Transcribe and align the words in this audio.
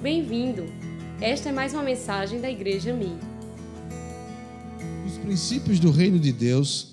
Bem-vindo! 0.00 0.64
Esta 1.20 1.48
é 1.48 1.52
mais 1.52 1.74
uma 1.74 1.82
mensagem 1.82 2.40
da 2.40 2.48
Igreja 2.48 2.94
Mi. 2.94 3.18
Os 5.04 5.18
princípios 5.18 5.80
do 5.80 5.90
reino 5.90 6.20
de 6.20 6.30
Deus 6.30 6.90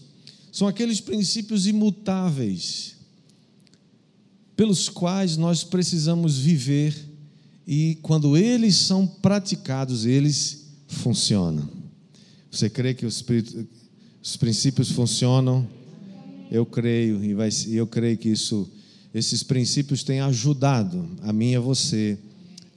são 0.52 0.68
aqueles 0.68 1.00
princípios 1.00 1.68
imutáveis 1.68 2.96
pelos 4.56 4.90
quais 4.90 5.38
nós 5.38 5.64
precisamos 5.64 6.40
viver 6.40 6.96
e 7.68 8.00
quando 8.02 8.36
eles 8.36 8.76
são 8.76 9.06
praticados, 9.06 10.08
eles 10.08 10.66
funcionam. 10.88 11.70
Você 12.50 12.72
crê 12.72 12.96
que 12.96 13.06
os, 13.06 13.24
os 14.20 14.36
princípios 14.36 14.90
funcionam? 14.90 15.68
Eu 16.50 16.66
creio 16.66 17.24
e 17.24 17.36
vai, 17.36 17.50
eu 17.68 17.86
creio 17.86 18.18
que 18.18 18.30
isso, 18.30 18.68
esses 19.14 19.44
princípios 19.44 20.04
têm 20.04 20.22
ajudado 20.22 21.08
a 21.22 21.32
mim 21.32 21.52
e 21.52 21.56
a 21.56 21.60
você 21.60 22.18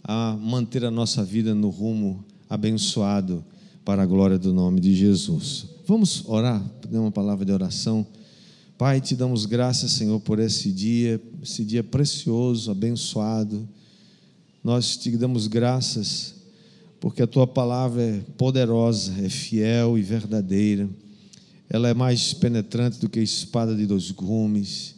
a 0.09 0.35
manter 0.41 0.87
a 0.87 0.91
nossa 0.91 1.23
vida 1.23 1.55
no 1.55 1.69
rumo 1.69 2.25
abençoado 2.49 3.45
para 3.85 4.03
a 4.03 4.07
glória 4.07 4.39
do 4.39 4.55
nome 4.55 4.81
de 4.81 4.95
Jesus. 4.95 5.67
Vamos 5.87 6.27
orar, 6.27 6.65
dar 6.91 7.01
uma 7.01 7.13
palavra 7.13 7.45
de 7.45 7.53
oração. 7.53 8.07
Pai, 8.79 9.03
te 9.03 9.15
damos 9.15 9.45
graças, 9.45 9.91
Senhor, 9.91 10.19
por 10.21 10.39
esse 10.39 10.73
dia, 10.73 11.21
esse 11.43 11.63
dia 11.63 11.85
precioso, 11.85 12.71
abençoado. 12.71 13.69
Nós 14.65 14.97
te 14.97 15.15
damos 15.15 15.47
graças 15.47 16.37
porque 16.99 17.23
a 17.23 17.27
tua 17.27 17.47
palavra 17.47 18.03
é 18.03 18.21
poderosa, 18.39 19.13
é 19.23 19.29
fiel 19.29 19.99
e 19.99 20.03
verdadeira. 20.03 20.89
Ela 21.69 21.91
é 21.91 21.95
mais 21.95 22.33
penetrante 22.33 22.99
do 22.99 23.11
que 23.11 23.19
a 23.19 23.23
espada 23.23 23.77
de 23.77 23.85
dois 23.85 24.11
gumes. 24.11 24.95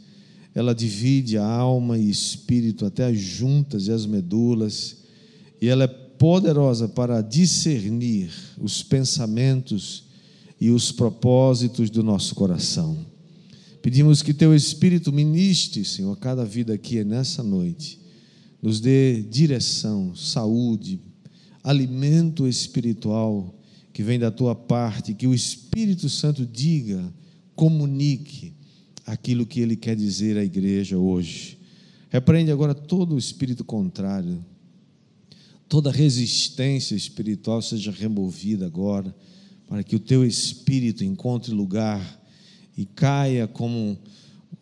Ela 0.54 0.72
divide 0.72 1.36
a 1.36 1.44
alma 1.44 1.98
e 1.98 2.08
espírito 2.08 2.86
até 2.86 3.06
as 3.06 3.18
juntas 3.18 3.88
e 3.88 3.92
as 3.92 4.06
medulas. 4.06 4.99
E 5.60 5.68
ela 5.68 5.84
é 5.84 5.88
poderosa 5.88 6.88
para 6.88 7.20
discernir 7.22 8.30
os 8.58 8.82
pensamentos 8.82 10.04
e 10.60 10.70
os 10.70 10.92
propósitos 10.92 11.90
do 11.90 12.02
nosso 12.02 12.34
coração. 12.34 12.98
Pedimos 13.82 14.22
que 14.22 14.34
teu 14.34 14.54
Espírito 14.54 15.12
ministre, 15.12 15.84
Senhor, 15.84 16.14
cada 16.18 16.44
vida 16.44 16.74
aqui 16.74 17.02
nessa 17.02 17.42
noite. 17.42 17.98
Nos 18.60 18.78
dê 18.78 19.22
direção, 19.22 20.14
saúde, 20.14 21.00
alimento 21.64 22.46
espiritual 22.46 23.54
que 23.92 24.02
vem 24.02 24.18
da 24.18 24.30
tua 24.30 24.54
parte, 24.54 25.14
que 25.14 25.26
o 25.26 25.34
Espírito 25.34 26.08
Santo 26.08 26.44
diga, 26.44 27.02
comunique 27.56 28.54
aquilo 29.06 29.46
que 29.46 29.60
ele 29.60 29.76
quer 29.76 29.96
dizer 29.96 30.36
à 30.36 30.44
igreja 30.44 30.98
hoje. 30.98 31.58
Repreende 32.10 32.50
agora 32.50 32.74
todo 32.74 33.14
o 33.14 33.18
espírito 33.18 33.64
contrário, 33.64 34.44
toda 35.70 35.92
resistência 35.92 36.96
espiritual 36.96 37.62
seja 37.62 37.92
removida 37.92 38.66
agora, 38.66 39.14
para 39.68 39.84
que 39.84 39.94
o 39.94 40.00
teu 40.00 40.26
espírito 40.26 41.04
encontre 41.04 41.54
lugar 41.54 42.20
e 42.76 42.84
caia 42.84 43.46
como 43.46 43.96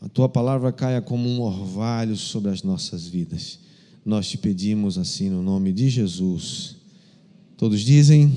a 0.03 0.09
tua 0.11 0.29
palavra 0.29 0.71
caia 0.71 1.01
como 1.01 1.27
um 1.27 1.41
orvalho 1.41 2.15
sobre 2.15 2.51
as 2.51 2.63
nossas 2.63 3.07
vidas. 3.07 3.59
Nós 4.05 4.29
te 4.29 4.37
pedimos 4.37 4.99
assim 4.99 5.31
no 5.31 5.43
nome 5.43 5.73
de 5.73 5.89
Jesus. 5.89 6.77
Todos 7.57 7.81
dizem 7.81 8.31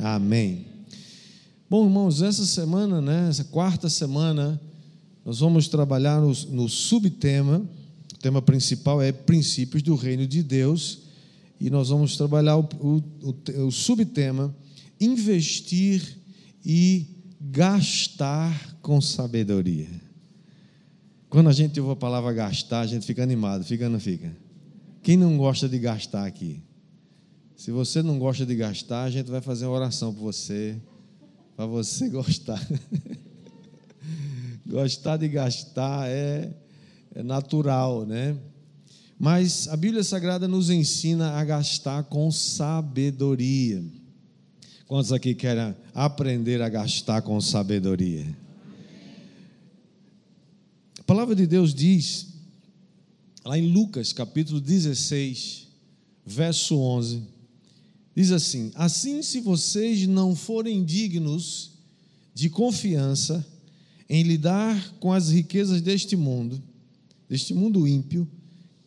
amém. 0.00 0.66
Bom, 1.70 1.84
irmãos, 1.84 2.20
essa 2.20 2.44
semana, 2.44 3.00
né, 3.00 3.28
essa 3.28 3.44
quarta 3.44 3.88
semana, 3.88 4.60
nós 5.24 5.38
vamos 5.38 5.68
trabalhar 5.68 6.20
no, 6.20 6.32
no 6.50 6.68
subtema. 6.68 7.64
O 8.12 8.18
tema 8.18 8.42
principal 8.42 9.00
é 9.00 9.12
princípios 9.12 9.84
do 9.84 9.94
reino 9.94 10.26
de 10.26 10.42
Deus. 10.42 11.06
E 11.60 11.70
nós 11.70 11.88
vamos 11.88 12.16
trabalhar 12.16 12.56
o, 12.56 12.68
o, 12.80 13.64
o, 13.66 13.70
subtema 13.72 14.54
investir 15.00 16.18
e 16.64 17.06
gastar 17.40 18.76
com 18.80 19.00
sabedoria. 19.00 19.88
Quando 21.28 21.48
a 21.48 21.52
gente 21.52 21.80
ouve 21.80 21.92
a 21.92 21.96
palavra 21.96 22.32
gastar, 22.32 22.80
a 22.80 22.86
gente 22.86 23.04
fica 23.04 23.22
animado, 23.22 23.64
fica 23.64 23.84
ou 23.84 23.90
não 23.90 24.00
fica? 24.00 24.34
Quem 25.02 25.16
não 25.16 25.36
gosta 25.36 25.68
de 25.68 25.78
gastar 25.78 26.26
aqui? 26.26 26.62
Se 27.56 27.72
você 27.72 28.02
não 28.02 28.18
gosta 28.18 28.46
de 28.46 28.54
gastar, 28.54 29.02
a 29.02 29.10
gente 29.10 29.30
vai 29.30 29.40
fazer 29.40 29.66
uma 29.66 29.74
oração 29.74 30.14
por 30.14 30.22
você, 30.22 30.80
para 31.56 31.66
você 31.66 32.08
gostar. 32.08 32.64
gostar 34.64 35.16
de 35.16 35.28
gastar 35.28 36.08
é, 36.08 36.54
é 37.14 37.22
natural, 37.22 38.06
né? 38.06 38.36
Mas 39.18 39.66
a 39.68 39.76
Bíblia 39.76 40.04
Sagrada 40.04 40.46
nos 40.46 40.70
ensina 40.70 41.32
a 41.32 41.44
gastar 41.44 42.04
com 42.04 42.30
sabedoria. 42.30 43.84
Quantos 44.86 45.12
aqui 45.12 45.34
querem 45.34 45.74
aprender 45.92 46.62
a 46.62 46.68
gastar 46.68 47.22
com 47.22 47.40
sabedoria? 47.40 48.26
A 50.98 51.02
palavra 51.02 51.34
de 51.34 51.46
Deus 51.46 51.74
diz, 51.74 52.28
lá 53.44 53.58
em 53.58 53.66
Lucas 53.72 54.12
capítulo 54.12 54.60
16, 54.60 55.66
verso 56.24 56.78
11, 56.78 57.22
Diz 58.18 58.32
assim: 58.32 58.72
Assim, 58.74 59.22
se 59.22 59.40
vocês 59.40 60.04
não 60.08 60.34
forem 60.34 60.84
dignos 60.84 61.70
de 62.34 62.50
confiança 62.50 63.46
em 64.08 64.24
lidar 64.24 64.94
com 64.98 65.12
as 65.12 65.30
riquezas 65.30 65.80
deste 65.80 66.16
mundo, 66.16 66.60
deste 67.28 67.54
mundo 67.54 67.86
ímpio, 67.86 68.26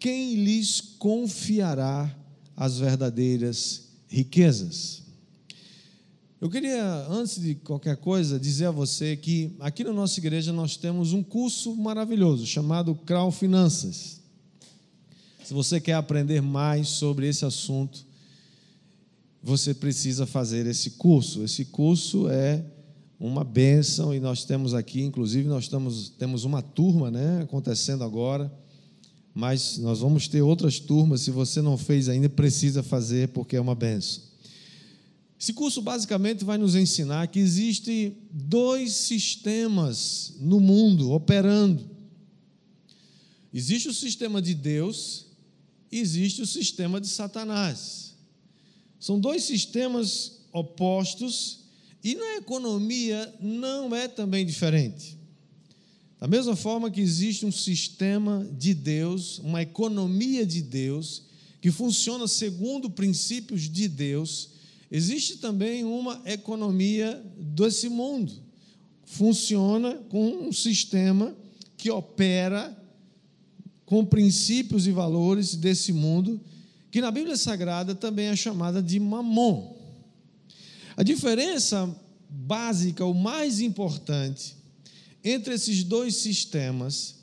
quem 0.01 0.33
lhes 0.33 0.81
confiará 0.97 2.11
as 2.57 2.79
verdadeiras 2.79 3.89
riquezas? 4.07 5.03
Eu 6.41 6.49
queria, 6.49 6.83
antes 7.07 7.39
de 7.39 7.53
qualquer 7.53 7.97
coisa, 7.97 8.39
dizer 8.39 8.65
a 8.65 8.71
você 8.71 9.15
que 9.15 9.55
aqui 9.59 9.83
na 9.83 9.93
nossa 9.93 10.19
igreja 10.19 10.51
nós 10.51 10.75
temos 10.75 11.13
um 11.13 11.21
curso 11.21 11.75
maravilhoso 11.75 12.47
chamado 12.47 12.95
Crau 12.95 13.31
Finanças. 13.31 14.19
Se 15.43 15.53
você 15.53 15.79
quer 15.79 15.93
aprender 15.93 16.41
mais 16.41 16.87
sobre 16.87 17.27
esse 17.27 17.45
assunto, 17.45 18.03
você 19.43 19.71
precisa 19.71 20.25
fazer 20.25 20.65
esse 20.65 20.91
curso. 20.91 21.43
Esse 21.43 21.65
curso 21.65 22.27
é 22.27 22.65
uma 23.19 23.43
bênção 23.43 24.15
e 24.15 24.19
nós 24.19 24.45
temos 24.45 24.73
aqui, 24.73 25.03
inclusive, 25.03 25.47
nós 25.47 25.65
estamos, 25.65 26.09
temos 26.09 26.43
uma 26.43 26.63
turma 26.63 27.11
né, 27.11 27.41
acontecendo 27.43 28.03
agora, 28.03 28.51
mas 29.33 29.77
nós 29.77 29.99
vamos 29.99 30.27
ter 30.27 30.41
outras 30.41 30.79
turmas. 30.79 31.21
Se 31.21 31.31
você 31.31 31.61
não 31.61 31.77
fez 31.77 32.09
ainda, 32.09 32.29
precisa 32.29 32.83
fazer 32.83 33.29
porque 33.29 33.55
é 33.55 33.61
uma 33.61 33.75
bênção. 33.75 34.23
Esse 35.39 35.53
curso 35.53 35.81
basicamente 35.81 36.45
vai 36.45 36.57
nos 36.57 36.75
ensinar 36.75 37.27
que 37.27 37.39
existem 37.39 38.15
dois 38.29 38.93
sistemas 38.93 40.35
no 40.39 40.59
mundo 40.59 41.11
operando. 41.11 41.89
Existe 43.51 43.89
o 43.89 43.93
sistema 43.93 44.41
de 44.41 44.53
Deus 44.53 45.25
e 45.91 45.99
existe 45.99 46.41
o 46.41 46.45
sistema 46.45 47.01
de 47.01 47.07
Satanás. 47.07 48.13
São 48.99 49.19
dois 49.19 49.43
sistemas 49.43 50.41
opostos 50.53 51.61
e 52.03 52.13
na 52.13 52.35
economia 52.35 53.33
não 53.41 53.95
é 53.95 54.07
também 54.07 54.45
diferente. 54.45 55.17
Da 56.21 56.27
mesma 56.27 56.55
forma 56.55 56.91
que 56.91 57.01
existe 57.01 57.47
um 57.47 57.51
sistema 57.51 58.47
de 58.55 58.75
Deus, 58.75 59.39
uma 59.39 59.63
economia 59.63 60.45
de 60.45 60.61
Deus, 60.61 61.23
que 61.59 61.71
funciona 61.71 62.27
segundo 62.27 62.91
princípios 62.91 63.63
de 63.63 63.87
Deus, 63.87 64.51
existe 64.91 65.37
também 65.37 65.83
uma 65.83 66.21
economia 66.25 67.19
desse 67.35 67.89
mundo. 67.89 68.31
Funciona 69.03 69.95
com 70.09 70.47
um 70.47 70.53
sistema 70.53 71.35
que 71.75 71.89
opera 71.89 72.77
com 73.83 74.05
princípios 74.05 74.85
e 74.85 74.91
valores 74.91 75.55
desse 75.55 75.91
mundo 75.91 76.39
que 76.91 77.01
na 77.01 77.09
Bíblia 77.09 77.35
Sagrada 77.35 77.95
também 77.95 78.27
é 78.27 78.35
chamada 78.35 78.79
de 78.83 78.99
mamon. 78.99 79.75
A 80.95 81.01
diferença 81.01 81.89
básica, 82.29 83.03
o 83.05 83.13
mais 83.13 83.59
importante, 83.59 84.60
entre 85.23 85.53
esses 85.53 85.83
dois 85.83 86.15
sistemas 86.15 87.15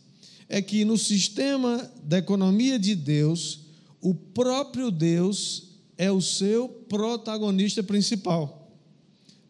é 0.48 0.62
que 0.62 0.84
no 0.84 0.96
sistema 0.96 1.90
da 2.02 2.18
economia 2.18 2.78
de 2.78 2.94
Deus, 2.94 3.60
o 4.00 4.14
próprio 4.14 4.90
Deus 4.90 5.68
é 5.96 6.10
o 6.10 6.20
seu 6.20 6.68
protagonista 6.68 7.82
principal. 7.82 8.72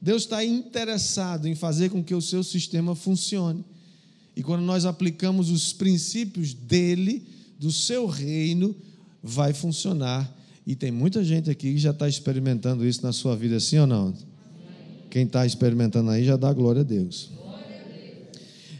Deus 0.00 0.22
está 0.22 0.44
interessado 0.44 1.46
em 1.46 1.54
fazer 1.54 1.90
com 1.90 2.02
que 2.02 2.14
o 2.14 2.22
seu 2.22 2.42
sistema 2.42 2.94
funcione. 2.94 3.64
E 4.34 4.42
quando 4.42 4.62
nós 4.62 4.84
aplicamos 4.84 5.50
os 5.50 5.72
princípios 5.72 6.54
dele, 6.54 7.26
do 7.58 7.72
seu 7.72 8.06
reino, 8.06 8.74
vai 9.22 9.52
funcionar. 9.52 10.32
E 10.66 10.76
tem 10.76 10.92
muita 10.92 11.24
gente 11.24 11.50
aqui 11.50 11.72
que 11.72 11.78
já 11.78 11.90
está 11.90 12.08
experimentando 12.08 12.86
isso 12.86 13.02
na 13.02 13.12
sua 13.12 13.36
vida, 13.36 13.58
sim 13.58 13.78
ou 13.78 13.86
não? 13.86 14.14
Quem 15.10 15.24
está 15.24 15.44
experimentando 15.44 16.10
aí 16.10 16.24
já 16.24 16.36
dá 16.36 16.52
glória 16.52 16.82
a 16.82 16.84
Deus. 16.84 17.30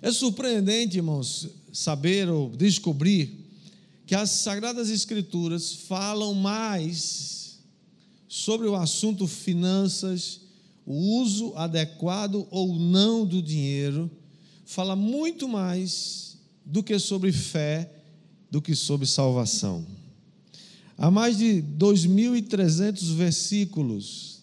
É 0.01 0.13
surpreendente, 0.13 0.97
irmãos, 0.97 1.49
saber 1.73 2.29
ou 2.29 2.51
descobrir 2.51 3.47
que 4.07 4.15
as 4.15 4.31
Sagradas 4.31 4.89
Escrituras 4.91 5.73
falam 5.73 6.35
mais 6.35 7.59
sobre 8.29 8.67
o 8.67 8.77
assunto 8.77 9.27
finanças, 9.27 10.41
o 10.87 11.21
uso 11.21 11.53
adequado 11.57 12.47
ou 12.51 12.79
não 12.79 13.27
do 13.27 13.43
dinheiro, 13.43 14.11
fala 14.65 14.95
muito 14.95 15.49
mais 15.49 16.39
do 16.65 16.83
que 16.83 16.99
sobre 16.99 17.33
fé, 17.33 17.91
do 18.51 18.63
que 18.63 18.75
sobre 18.75 19.07
salvação. 19.07 19.85
Há 20.97 21.11
mais 21.11 21.37
de 21.37 21.63
2.300 21.79 23.15
versículos 23.15 24.43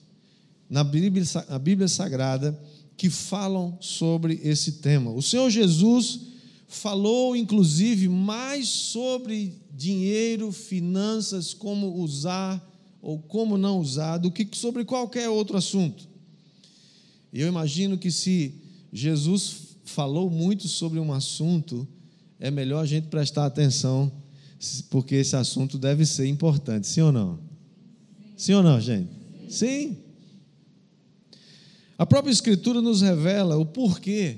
na 0.69 0.83
Bíblia, 0.83 1.23
na 1.49 1.59
Bíblia 1.59 1.87
Sagrada 1.87 2.59
que 2.97 3.09
falam 3.09 3.77
sobre 3.81 4.39
esse 4.43 4.73
tema. 4.73 5.11
O 5.11 5.21
Senhor 5.21 5.49
Jesus 5.49 6.21
falou, 6.67 7.35
inclusive, 7.35 8.07
mais 8.07 8.67
sobre 8.67 9.53
dinheiro, 9.73 10.51
finanças, 10.51 11.53
como 11.53 11.95
usar 11.95 12.61
ou 13.01 13.19
como 13.19 13.57
não 13.57 13.79
usar, 13.79 14.17
do 14.17 14.31
que 14.31 14.47
sobre 14.53 14.83
qualquer 14.83 15.29
outro 15.29 15.57
assunto. 15.57 16.07
Eu 17.31 17.47
imagino 17.47 17.97
que 17.97 18.09
se 18.09 18.55
Jesus 18.91 19.75
falou 19.83 20.29
muito 20.29 20.67
sobre 20.67 20.99
um 20.99 21.13
assunto, 21.13 21.87
é 22.39 22.49
melhor 22.49 22.81
a 22.81 22.85
gente 22.85 23.07
prestar 23.07 23.45
atenção, 23.45 24.11
porque 24.89 25.15
esse 25.15 25.35
assunto 25.35 25.77
deve 25.77 26.05
ser 26.05 26.27
importante, 26.27 26.87
sim 26.87 27.01
ou 27.01 27.11
não? 27.11 27.39
Sim 28.35 28.53
ou 28.53 28.63
não, 28.63 28.79
gente? 28.81 29.09
Sim. 29.49 29.97
A 31.97 32.05
própria 32.05 32.31
Escritura 32.31 32.81
nos 32.81 33.01
revela 33.01 33.57
o 33.57 33.65
porquê 33.65 34.37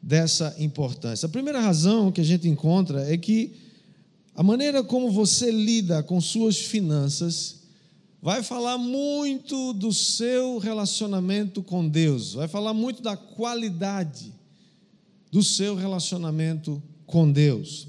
dessa 0.00 0.54
importância. 0.58 1.26
A 1.26 1.28
primeira 1.28 1.60
razão 1.60 2.10
que 2.10 2.20
a 2.20 2.24
gente 2.24 2.48
encontra 2.48 3.12
é 3.12 3.16
que 3.16 3.52
a 4.34 4.42
maneira 4.42 4.82
como 4.82 5.10
você 5.10 5.50
lida 5.50 6.02
com 6.02 6.20
suas 6.20 6.56
finanças 6.56 7.60
vai 8.22 8.42
falar 8.42 8.78
muito 8.78 9.72
do 9.74 9.92
seu 9.92 10.58
relacionamento 10.58 11.62
com 11.62 11.86
Deus, 11.86 12.34
vai 12.34 12.48
falar 12.48 12.72
muito 12.72 13.02
da 13.02 13.16
qualidade 13.16 14.32
do 15.30 15.42
seu 15.42 15.74
relacionamento 15.74 16.82
com 17.04 17.30
Deus. 17.30 17.88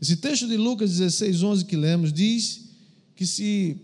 Esse 0.00 0.16
texto 0.16 0.46
de 0.46 0.56
Lucas 0.56 0.90
16, 0.98 1.42
11 1.42 1.64
que 1.64 1.76
lemos 1.76 2.12
diz 2.12 2.68
que 3.16 3.26
se 3.26 3.76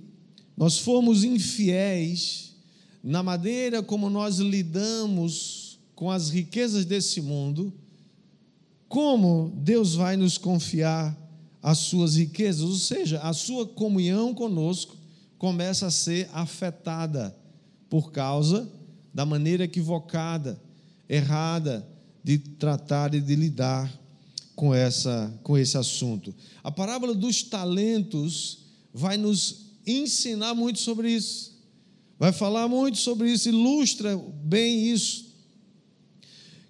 nós 0.57 0.79
formos 0.79 1.25
infiéis 1.25 2.54
na 3.05 3.23
maneira 3.23 3.83
como 3.83 4.09
nós 4.09 4.39
lidamos 4.39 5.79
com 5.95 6.11
as 6.11 6.31
riquezas 6.31 6.87
desse 6.87 7.21
mundo, 7.21 7.71
como 8.89 9.53
Deus 9.57 9.95
vai 9.95 10.17
nos 10.17 10.39
confiar 10.39 11.15
as 11.63 11.79
suas 11.79 12.17
riquezas, 12.17 12.63
ou 12.63 12.75
seja, 12.75 13.21
a 13.21 13.35
sua 13.35 13.67
comunhão 13.67 14.33
conosco 14.33 14.97
começa 15.37 15.87
a 15.87 15.91
ser 15.91 16.31
afetada 16.33 17.37
por 17.91 18.11
causa 18.11 18.67
da 19.13 19.27
maneira 19.27 19.65
equivocada, 19.65 20.59
errada 21.07 21.87
de 22.23 22.39
tratar 22.39 23.15
e 23.15 23.21
de 23.21 23.37
lidar 23.37 23.93
com 24.57 24.75
essa 24.75 25.33
com 25.43 25.59
esse 25.59 25.77
assunto. 25.77 26.35
A 26.63 26.71
parábola 26.71 27.15
dos 27.15 27.43
talentos 27.43 28.61
vai 28.95 29.19
nos 29.19 29.73
ensinar 29.87 30.55
muito 30.55 30.79
sobre 30.79 31.11
isso 31.11 31.54
vai 32.19 32.33
falar 32.33 32.69
muito 32.69 32.99
sobre 32.99 33.31
isso, 33.31 33.49
ilustra 33.49 34.17
bem 34.17 34.89
isso. 34.91 35.35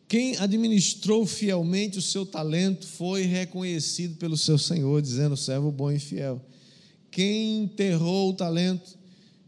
Quem 0.06 0.36
administrou 0.36 1.26
fielmente 1.26 1.98
o 1.98 2.02
seu 2.02 2.24
talento 2.24 2.86
foi 2.86 3.22
reconhecido 3.22 4.16
pelo 4.16 4.36
seu 4.36 4.58
Senhor, 4.58 5.00
dizendo: 5.00 5.36
servo 5.36 5.72
bom 5.72 5.90
e 5.90 5.98
fiel. 5.98 6.40
Quem 7.10 7.62
enterrou 7.62 8.30
o 8.30 8.34
talento, 8.34 8.98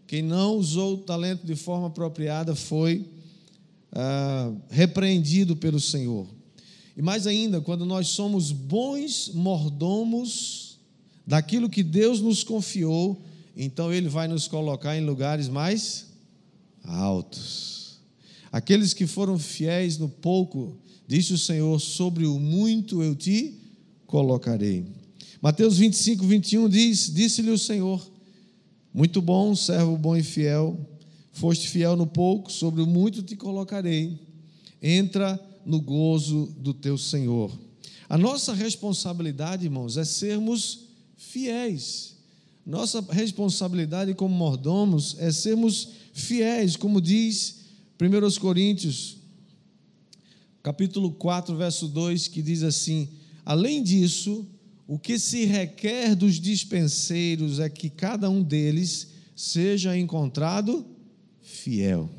quem 0.06 0.22
não 0.22 0.56
usou 0.56 0.94
o 0.94 0.98
talento 0.98 1.46
de 1.46 1.54
forma 1.54 1.88
apropriada, 1.88 2.54
foi 2.54 3.06
ah, 3.92 4.52
repreendido 4.70 5.56
pelo 5.56 5.80
Senhor. 5.80 6.26
E 6.96 7.02
mais 7.02 7.26
ainda, 7.26 7.60
quando 7.60 7.84
nós 7.84 8.08
somos 8.08 8.52
bons 8.52 9.30
mordomos 9.34 10.78
daquilo 11.26 11.68
que 11.68 11.82
Deus 11.82 12.20
nos 12.20 12.42
confiou, 12.42 13.22
então 13.56 13.92
Ele 13.92 14.08
vai 14.08 14.28
nos 14.28 14.46
colocar 14.46 14.96
em 14.96 15.04
lugares 15.04 15.48
mais 15.48 16.06
altos. 16.84 17.98
Aqueles 18.52 18.92
que 18.92 19.06
foram 19.06 19.38
fiéis 19.38 19.98
no 19.98 20.08
pouco, 20.08 20.76
disse 21.06 21.32
o 21.32 21.38
Senhor, 21.38 21.80
sobre 21.80 22.26
o 22.26 22.38
muito 22.38 23.02
eu 23.02 23.14
te 23.14 23.54
colocarei. 24.06 24.86
Mateus 25.40 25.78
25, 25.78 26.26
21 26.26 26.68
diz: 26.68 27.12
Disse-lhe 27.12 27.50
o 27.50 27.58
Senhor, 27.58 28.06
muito 28.92 29.20
bom, 29.20 29.54
servo 29.54 29.96
bom 29.96 30.16
e 30.16 30.22
fiel, 30.22 30.78
foste 31.32 31.68
fiel 31.68 31.96
no 31.96 32.06
pouco, 32.06 32.50
sobre 32.50 32.82
o 32.82 32.86
muito 32.86 33.22
te 33.22 33.36
colocarei. 33.36 34.18
Entra 34.82 35.40
no 35.64 35.80
gozo 35.80 36.54
do 36.58 36.72
teu 36.72 36.96
Senhor. 36.96 37.50
A 38.08 38.16
nossa 38.16 38.54
responsabilidade, 38.54 39.64
irmãos, 39.64 39.96
é 39.96 40.04
sermos 40.04 40.86
fiéis. 41.16 42.15
Nossa 42.66 43.00
responsabilidade 43.10 44.12
como 44.12 44.34
mordomos 44.34 45.14
é 45.20 45.30
sermos 45.30 45.90
fiéis, 46.12 46.74
como 46.74 47.00
diz 47.00 47.60
1 48.00 48.40
Coríntios, 48.40 49.18
capítulo 50.64 51.12
4, 51.12 51.56
verso 51.56 51.86
2, 51.86 52.26
que 52.26 52.42
diz 52.42 52.64
assim: 52.64 53.08
Além 53.44 53.84
disso, 53.84 54.44
o 54.84 54.98
que 54.98 55.16
se 55.16 55.44
requer 55.44 56.16
dos 56.16 56.40
dispenseiros 56.40 57.60
é 57.60 57.68
que 57.68 57.88
cada 57.88 58.28
um 58.28 58.42
deles 58.42 59.10
seja 59.36 59.96
encontrado 59.96 60.84
fiel. 61.40 62.10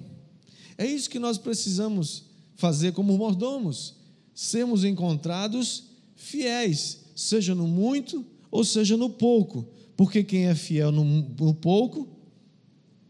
É 0.77 0.85
isso 0.85 1.09
que 1.09 1.19
nós 1.19 1.38
precisamos 1.38 2.23
fazer 2.55 2.94
como 2.94 3.17
mordomos, 3.17 3.95
sermos 4.33 4.85
encontrados 4.85 5.83
fiéis, 6.15 6.99
seja 7.13 7.53
no 7.53 7.67
muito 7.67 8.25
ou 8.49 8.63
seja 8.63 8.95
no 8.95 9.09
pouco. 9.09 9.75
Porque 9.97 10.23
quem 10.23 10.45
é 10.45 10.53
fiel 10.53 10.91
no, 10.91 11.03
no 11.03 11.53
pouco, 11.55 12.07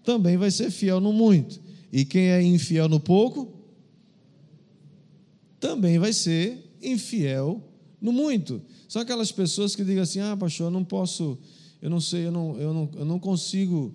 também 0.03 0.37
vai 0.37 0.49
ser 0.49 0.71
fiel 0.71 1.01
no 1.01 1.11
muito. 1.11 1.59
E 1.91 2.05
quem 2.05 2.29
é 2.29 2.41
infiel 2.41 2.87
no 2.87 2.97
pouco, 2.97 3.53
também 5.59 5.99
vai 5.99 6.13
ser 6.13 6.73
infiel 6.81 7.61
no 7.99 8.13
muito. 8.13 8.61
São 8.87 9.01
aquelas 9.01 9.33
pessoas 9.33 9.75
que 9.75 9.83
digam 9.83 10.01
assim: 10.01 10.21
ah, 10.21 10.37
pastor, 10.37 10.67
eu 10.67 10.71
não 10.71 10.83
posso, 10.83 11.37
eu 11.81 11.89
não 11.89 11.99
sei, 11.99 12.25
eu 12.25 12.31
não, 12.31 12.57
eu 12.57 12.73
não, 12.73 12.89
eu 12.95 13.05
não 13.05 13.19
consigo 13.19 13.93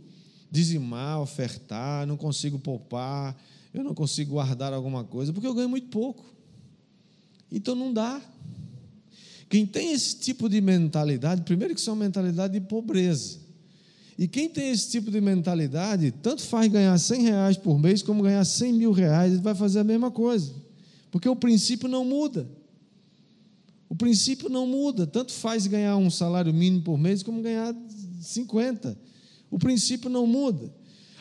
dizimar, 0.50 1.18
ofertar, 1.20 2.06
não 2.06 2.18
consigo 2.18 2.58
poupar, 2.58 3.34
eu 3.72 3.82
não 3.82 3.94
consigo 3.94 4.32
guardar 4.32 4.74
alguma 4.74 5.02
coisa, 5.02 5.32
porque 5.32 5.46
eu 5.46 5.54
ganho 5.54 5.68
muito 5.68 5.88
pouco. 5.88 6.24
Então 7.50 7.74
não 7.74 7.90
dá. 7.90 8.20
Quem 9.52 9.66
tem 9.66 9.92
esse 9.92 10.16
tipo 10.16 10.48
de 10.48 10.62
mentalidade, 10.62 11.42
primeiro 11.42 11.74
que 11.74 11.80
isso 11.80 11.90
é 11.90 11.92
uma 11.92 12.06
mentalidade 12.06 12.54
de 12.54 12.60
pobreza. 12.66 13.38
E 14.16 14.26
quem 14.26 14.48
tem 14.48 14.70
esse 14.70 14.90
tipo 14.90 15.10
de 15.10 15.20
mentalidade, 15.20 16.10
tanto 16.10 16.40
faz 16.40 16.72
ganhar 16.72 16.96
100 16.96 17.22
reais 17.22 17.56
por 17.58 17.78
mês, 17.78 18.00
como 18.00 18.22
ganhar 18.22 18.42
100 18.46 18.72
mil 18.72 18.92
reais, 18.92 19.30
ele 19.34 19.42
vai 19.42 19.54
fazer 19.54 19.80
a 19.80 19.84
mesma 19.84 20.10
coisa. 20.10 20.54
Porque 21.10 21.28
o 21.28 21.36
princípio 21.36 21.86
não 21.86 22.02
muda. 22.02 22.48
O 23.90 23.94
princípio 23.94 24.48
não 24.48 24.66
muda. 24.66 25.06
Tanto 25.06 25.32
faz 25.32 25.66
ganhar 25.66 25.98
um 25.98 26.08
salário 26.08 26.54
mínimo 26.54 26.82
por 26.82 26.96
mês, 26.96 27.22
como 27.22 27.42
ganhar 27.42 27.76
50. 28.22 28.96
O 29.50 29.58
princípio 29.58 30.08
não 30.08 30.26
muda. 30.26 30.72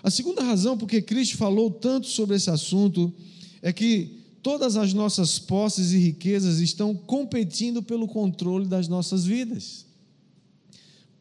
A 0.01 0.09
segunda 0.09 0.41
razão 0.41 0.77
porque 0.77 1.01
Cristo 1.01 1.35
falou 1.35 1.69
tanto 1.69 2.07
sobre 2.07 2.37
esse 2.37 2.49
assunto 2.49 3.13
é 3.61 3.73
que 3.73 4.20
todas 4.41 4.75
as 4.75 4.93
nossas 4.93 5.39
posses 5.39 5.91
e 5.91 5.97
riquezas 5.97 6.59
estão 6.59 6.95
competindo 6.95 7.81
pelo 7.81 8.07
controle 8.07 8.67
das 8.67 8.87
nossas 8.87 9.25
vidas. 9.25 9.85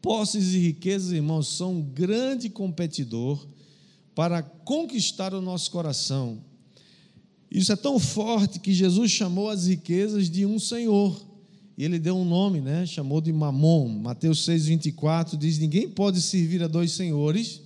Posses 0.01 0.53
e 0.53 0.57
riquezas, 0.57 1.11
irmãos, 1.11 1.47
são 1.47 1.75
um 1.75 1.81
grande 1.81 2.49
competidor 2.49 3.45
para 4.15 4.41
conquistar 4.41 5.33
o 5.33 5.41
nosso 5.41 5.69
coração. 5.69 6.39
Isso 7.49 7.71
é 7.71 7.75
tão 7.75 7.99
forte 7.99 8.59
que 8.59 8.73
Jesus 8.73 9.11
chamou 9.11 9.49
as 9.49 9.67
riquezas 9.67 10.29
de 10.29 10.45
um 10.45 10.57
Senhor. 10.57 11.21
E 11.77 11.83
ele 11.83 11.99
deu 11.99 12.15
um 12.15 12.25
nome, 12.25 12.61
né? 12.61 12.85
Chamou 12.85 13.21
de 13.21 13.31
Mamon. 13.31 13.87
Mateus 13.89 14.45
6:24 14.45 15.37
diz: 15.37 15.59
"Ninguém 15.59 15.89
pode 15.89 16.21
servir 16.21 16.63
a 16.63 16.67
dois 16.67 16.91
senhores, 16.93 17.61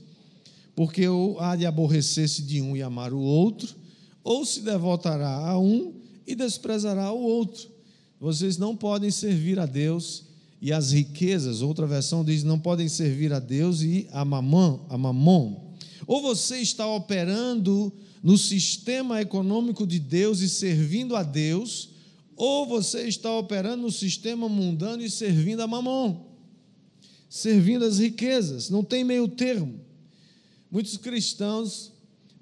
porque 0.75 1.07
ou 1.07 1.39
há 1.39 1.55
de 1.55 1.65
aborrecer-se 1.65 2.41
de 2.41 2.61
um 2.61 2.75
e 2.75 2.81
amar 2.81 3.13
o 3.13 3.19
outro, 3.19 3.75
ou 4.25 4.43
se 4.43 4.61
devotará 4.61 5.29
a 5.29 5.59
um 5.59 5.93
e 6.25 6.33
desprezará 6.33 7.11
o 7.11 7.21
outro. 7.21 7.69
Vocês 8.19 8.57
não 8.57 8.75
podem 8.75 9.11
servir 9.11 9.59
a 9.59 9.67
Deus 9.67 10.23
e 10.59 10.73
as 10.73 10.91
riquezas, 10.91 11.61
outra 11.61 11.85
versão 11.85 12.25
diz, 12.25 12.43
não 12.43 12.59
podem 12.59 12.89
servir 12.89 13.31
a 13.31 13.39
Deus 13.39 13.83
e 13.83 14.07
a 14.11 14.25
mamão, 14.25 14.83
a 14.89 14.97
mamon. 14.97 15.75
Ou 16.07 16.23
você 16.23 16.57
está 16.57 16.87
operando 16.87 17.93
no 18.23 18.35
sistema 18.35 19.21
econômico 19.21 19.85
de 19.85 19.99
Deus 19.99 20.39
e 20.39 20.49
servindo 20.49 21.15
a 21.15 21.21
Deus, 21.21 21.89
ou 22.35 22.65
você 22.65 23.07
está 23.07 23.31
operando 23.31 23.83
no 23.83 23.91
sistema 23.91 24.49
mundano 24.49 25.03
e 25.03 25.09
servindo 25.09 25.61
a 25.61 25.67
mamon. 25.67 26.25
servindo 27.29 27.85
as 27.85 27.99
riquezas, 27.99 28.69
não 28.71 28.83
tem 28.83 29.03
meio 29.03 29.27
termo. 29.27 29.79
Muitos 30.71 30.97
cristãos 30.97 31.91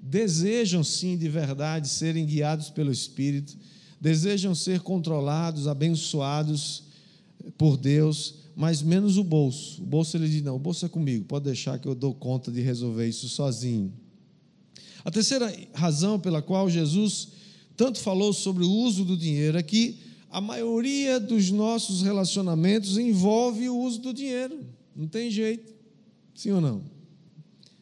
desejam 0.04 0.84
sim 0.84 1.16
de 1.16 1.28
verdade 1.30 1.88
serem 1.88 2.26
guiados 2.26 2.68
pelo 2.68 2.92
Espírito, 2.92 3.56
desejam 3.98 4.54
ser 4.54 4.80
controlados, 4.80 5.66
abençoados 5.66 6.84
por 7.56 7.78
Deus, 7.78 8.34
mas 8.54 8.82
menos 8.82 9.16
o 9.16 9.24
bolso. 9.24 9.82
O 9.82 9.86
bolso 9.86 10.16
ele 10.16 10.28
diz: 10.28 10.42
não, 10.42 10.56
o 10.56 10.58
bolso 10.58 10.84
é 10.84 10.88
comigo, 10.88 11.24
pode 11.24 11.46
deixar 11.46 11.78
que 11.78 11.88
eu 11.88 11.94
dou 11.94 12.14
conta 12.14 12.52
de 12.52 12.60
resolver 12.60 13.08
isso 13.08 13.28
sozinho. 13.30 13.92
A 15.02 15.10
terceira 15.10 15.52
razão 15.72 16.20
pela 16.20 16.42
qual 16.42 16.68
Jesus 16.68 17.28
tanto 17.76 17.98
falou 17.98 18.32
sobre 18.32 18.62
o 18.62 18.70
uso 18.70 19.04
do 19.04 19.16
dinheiro 19.16 19.56
é 19.58 19.62
que 19.62 19.98
a 20.30 20.40
maioria 20.40 21.18
dos 21.18 21.50
nossos 21.50 22.02
relacionamentos 22.02 22.98
envolve 22.98 23.68
o 23.68 23.78
uso 23.78 24.00
do 24.00 24.12
dinheiro. 24.12 24.60
Não 24.94 25.06
tem 25.06 25.30
jeito. 25.30 25.72
Sim 26.34 26.52
ou 26.52 26.60
não? 26.60 26.82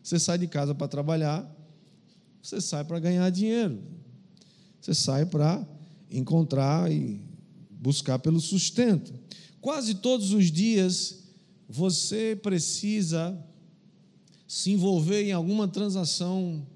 Você 0.03 0.19
sai 0.19 0.39
de 0.39 0.47
casa 0.47 0.75
para 0.75 0.89
trabalhar, 0.89 1.52
você 2.43 2.61
sai 2.61 2.85
para 2.85 2.99
ganhar 2.99 3.31
dinheiro. 3.31 3.79
Você 4.81 4.93
sai 4.95 5.25
para 5.25 5.65
encontrar 6.11 6.91
e 6.91 7.21
buscar 7.71 8.19
pelo 8.19 8.41
sustento. 8.41 9.13
Quase 9.61 9.95
todos 9.95 10.33
os 10.33 10.51
dias 10.51 11.23
você 11.69 12.39
precisa 12.43 13.39
se 14.47 14.73
envolver 14.73 15.23
em 15.23 15.33
alguma 15.33 15.69
transação 15.69 16.67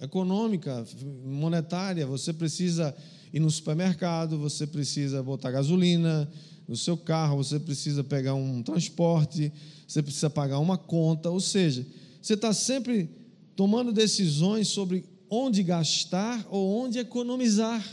econômica, 0.00 0.86
monetária, 1.24 2.06
você 2.06 2.32
precisa 2.32 2.96
ir 3.32 3.40
no 3.40 3.50
supermercado, 3.50 4.38
você 4.38 4.66
precisa 4.66 5.22
botar 5.22 5.50
gasolina 5.50 6.30
no 6.68 6.76
seu 6.76 6.96
carro, 6.96 7.36
você 7.36 7.58
precisa 7.58 8.02
pegar 8.04 8.34
um 8.34 8.62
transporte, 8.62 9.52
você 9.86 10.02
precisa 10.02 10.30
pagar 10.30 10.58
uma 10.58 10.78
conta, 10.78 11.30
ou 11.30 11.40
seja, 11.40 11.86
você 12.22 12.34
está 12.34 12.52
sempre 12.52 13.10
tomando 13.54 13.92
decisões 13.92 14.68
sobre 14.68 15.04
onde 15.30 15.62
gastar 15.62 16.46
ou 16.50 16.82
onde 16.82 16.98
economizar. 16.98 17.84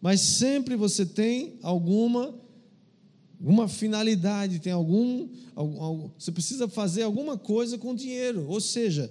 Mas 0.00 0.20
sempre 0.20 0.76
você 0.76 1.04
tem 1.04 1.58
alguma 1.62 2.34
alguma 3.40 3.66
finalidade, 3.68 4.58
tem 4.58 4.72
algum, 4.72 5.26
algum, 5.56 6.10
você 6.18 6.30
precisa 6.30 6.68
fazer 6.68 7.04
alguma 7.04 7.38
coisa 7.38 7.78
com 7.78 7.94
dinheiro, 7.94 8.46
ou 8.46 8.60
seja, 8.60 9.10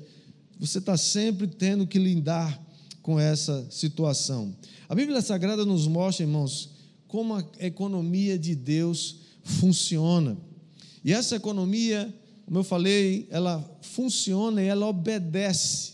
você 0.60 0.78
está 0.78 0.96
sempre 0.96 1.48
tendo 1.48 1.88
que 1.88 1.98
lidar 1.98 2.64
com 3.02 3.20
essa 3.20 3.66
situação. 3.72 4.56
A 4.88 4.94
Bíblia 4.94 5.20
Sagrada 5.22 5.66
nos 5.66 5.88
mostra, 5.88 6.24
irmãos, 6.24 6.70
como 7.08 7.34
a 7.34 7.44
economia 7.60 8.38
de 8.38 8.54
Deus 8.54 9.22
funciona. 9.44 10.38
E 11.04 11.12
essa 11.12 11.36
economia, 11.36 12.14
como 12.46 12.60
eu 12.60 12.64
falei, 12.64 13.28
ela 13.32 13.68
funciona 13.82 14.62
e 14.62 14.68
ela 14.68 14.86
obedece 14.86 15.94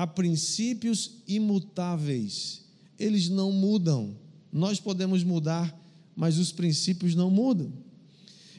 a 0.00 0.06
princípios 0.06 1.22
imutáveis. 1.26 2.62
Eles 2.98 3.28
não 3.28 3.50
mudam. 3.52 4.16
Nós 4.52 4.80
podemos 4.80 5.22
mudar 5.22 5.78
mas 6.20 6.36
os 6.36 6.52
princípios 6.52 7.14
não 7.14 7.30
mudam. 7.30 7.72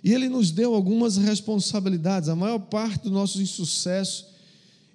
E 0.03 0.11
ele 0.11 0.27
nos 0.27 0.49
deu 0.49 0.73
algumas 0.73 1.15
responsabilidades. 1.15 2.27
A 2.27 2.35
maior 2.35 2.57
parte 2.57 3.03
do 3.03 3.11
nosso 3.11 3.39
insucesso 3.39 4.25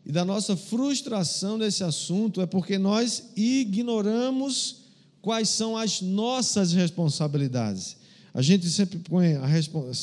e 0.04 0.10
da 0.10 0.24
nossa 0.24 0.56
frustração 0.56 1.58
nesse 1.58 1.84
assunto 1.84 2.40
é 2.40 2.46
porque 2.46 2.76
nós 2.76 3.30
ignoramos 3.36 4.78
quais 5.22 5.48
são 5.48 5.76
as 5.76 6.00
nossas 6.00 6.72
responsabilidades. 6.72 7.96
A 8.37 8.43
gente 8.43 8.69
sempre 8.69 9.00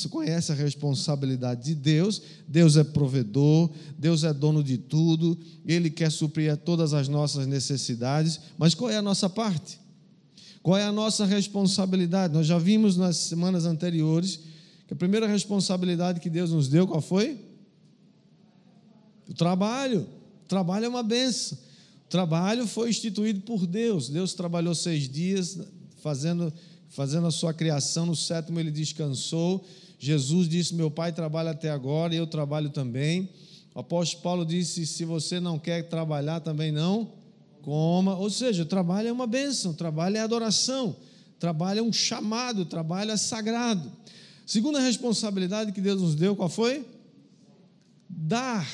conhece 0.09 0.51
a 0.51 0.55
responsabilidade 0.55 1.65
de 1.65 1.75
Deus. 1.75 2.19
Deus 2.47 2.75
é 2.77 2.83
provedor, 2.83 3.69
Deus 3.95 4.23
é 4.23 4.33
dono 4.33 4.63
de 4.63 4.75
tudo, 4.75 5.37
Ele 5.63 5.87
quer 5.87 6.11
suprir 6.11 6.57
todas 6.57 6.95
as 6.95 7.07
nossas 7.07 7.45
necessidades. 7.45 8.39
Mas 8.57 8.73
qual 8.73 8.89
é 8.89 8.97
a 8.97 9.03
nossa 9.03 9.29
parte? 9.29 9.79
Qual 10.63 10.75
é 10.75 10.83
a 10.83 10.91
nossa 10.91 11.25
responsabilidade? 11.25 12.33
Nós 12.33 12.47
já 12.47 12.57
vimos 12.57 12.97
nas 12.97 13.17
semanas 13.17 13.67
anteriores 13.67 14.39
que 14.87 14.95
a 14.95 14.97
primeira 14.97 15.27
responsabilidade 15.27 16.19
que 16.19 16.29
Deus 16.29 16.49
nos 16.49 16.67
deu, 16.67 16.87
qual 16.87 17.01
foi? 17.01 17.39
O 19.29 19.33
trabalho. 19.35 20.07
O 20.43 20.47
trabalho 20.47 20.85
é 20.85 20.89
uma 20.89 21.03
benção. 21.03 21.55
O 22.07 22.09
trabalho 22.09 22.65
foi 22.65 22.89
instituído 22.89 23.41
por 23.41 23.67
Deus. 23.67 24.09
Deus 24.09 24.33
trabalhou 24.33 24.73
seis 24.73 25.07
dias 25.07 25.59
fazendo, 26.01 26.51
fazendo 26.93 27.27
a 27.27 27.31
sua 27.31 27.53
criação. 27.53 28.05
No 28.05 28.15
sétimo 28.15 28.59
ele 28.59 28.71
descansou. 28.71 29.63
Jesus 29.99 30.47
disse: 30.47 30.73
Meu 30.73 30.89
pai 30.89 31.11
trabalha 31.11 31.51
até 31.51 31.69
agora 31.69 32.13
e 32.13 32.17
eu 32.17 32.27
trabalho 32.27 32.69
também. 32.69 33.29
O 33.75 33.79
apóstolo 33.79 34.23
Paulo 34.23 34.45
disse: 34.45 34.85
Se 34.85 35.05
você 35.05 35.39
não 35.39 35.59
quer 35.59 35.87
trabalhar, 35.89 36.39
também 36.39 36.71
não 36.71 37.23
coma. 37.63 38.15
Ou 38.15 38.29
seja, 38.29 38.65
trabalho 38.65 39.07
é 39.07 39.11
uma 39.11 39.25
bênção, 39.25 39.73
trabalho 39.73 40.17
é 40.17 40.19
adoração, 40.19 40.95
trabalho 41.39 41.79
é 41.79 41.81
um 41.81 41.91
chamado, 41.91 42.65
trabalho 42.65 43.11
é 43.11 43.17
sagrado. 43.17 43.91
Segunda 44.45 44.79
responsabilidade 44.79 45.71
que 45.71 45.81
Deus 45.81 46.01
nos 46.01 46.15
deu, 46.15 46.35
qual 46.35 46.49
foi? 46.49 46.85
Dar. 48.07 48.67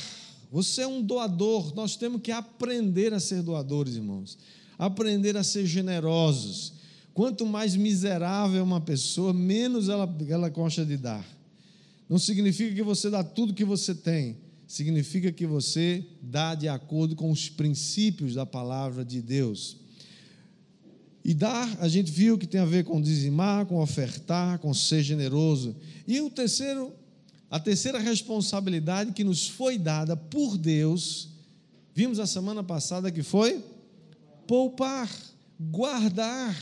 Você 0.51 0.81
é 0.81 0.87
um 0.87 1.01
doador, 1.01 1.75
nós 1.75 1.95
temos 1.95 2.21
que 2.21 2.31
aprender 2.31 3.13
a 3.13 3.19
ser 3.19 3.43
doadores, 3.43 3.95
irmãos. 3.95 4.37
Aprender 4.77 5.37
a 5.37 5.43
ser 5.43 5.65
generosos. 5.65 6.73
Quanto 7.13 7.45
mais 7.45 7.75
miserável 7.75 8.63
uma 8.63 8.79
pessoa, 8.81 9.33
menos 9.33 9.89
ela, 9.89 10.09
ela 10.27 10.49
gosta 10.49 10.85
de 10.85 10.97
dar. 10.97 11.25
Não 12.07 12.17
significa 12.17 12.73
que 12.73 12.83
você 12.83 13.09
dá 13.09 13.23
tudo 13.23 13.53
que 13.53 13.65
você 13.65 13.93
tem, 13.93 14.37
significa 14.67 15.31
que 15.31 15.45
você 15.45 16.03
dá 16.21 16.55
de 16.55 16.67
acordo 16.67 17.15
com 17.15 17.31
os 17.31 17.49
princípios 17.49 18.35
da 18.35 18.45
palavra 18.45 19.03
de 19.05 19.21
Deus. 19.21 19.77
E 21.23 21.33
dar, 21.33 21.77
a 21.79 21.87
gente 21.87 22.11
viu 22.11 22.37
que 22.37 22.47
tem 22.47 22.61
a 22.61 22.65
ver 22.65 22.83
com 22.83 23.01
dizimar, 23.01 23.65
com 23.65 23.79
ofertar, 23.79 24.57
com 24.59 24.73
ser 24.73 25.03
generoso. 25.03 25.75
E 26.07 26.19
o 26.21 26.29
terceiro, 26.29 26.93
a 27.51 27.59
terceira 27.59 27.99
responsabilidade 27.99 29.11
que 29.11 29.23
nos 29.23 29.47
foi 29.47 29.77
dada 29.77 30.15
por 30.15 30.57
Deus, 30.57 31.29
vimos 31.93 32.19
a 32.19 32.25
semana 32.25 32.63
passada 32.63 33.11
que 33.11 33.21
foi 33.21 33.63
poupar, 34.47 35.09
guardar. 35.59 36.55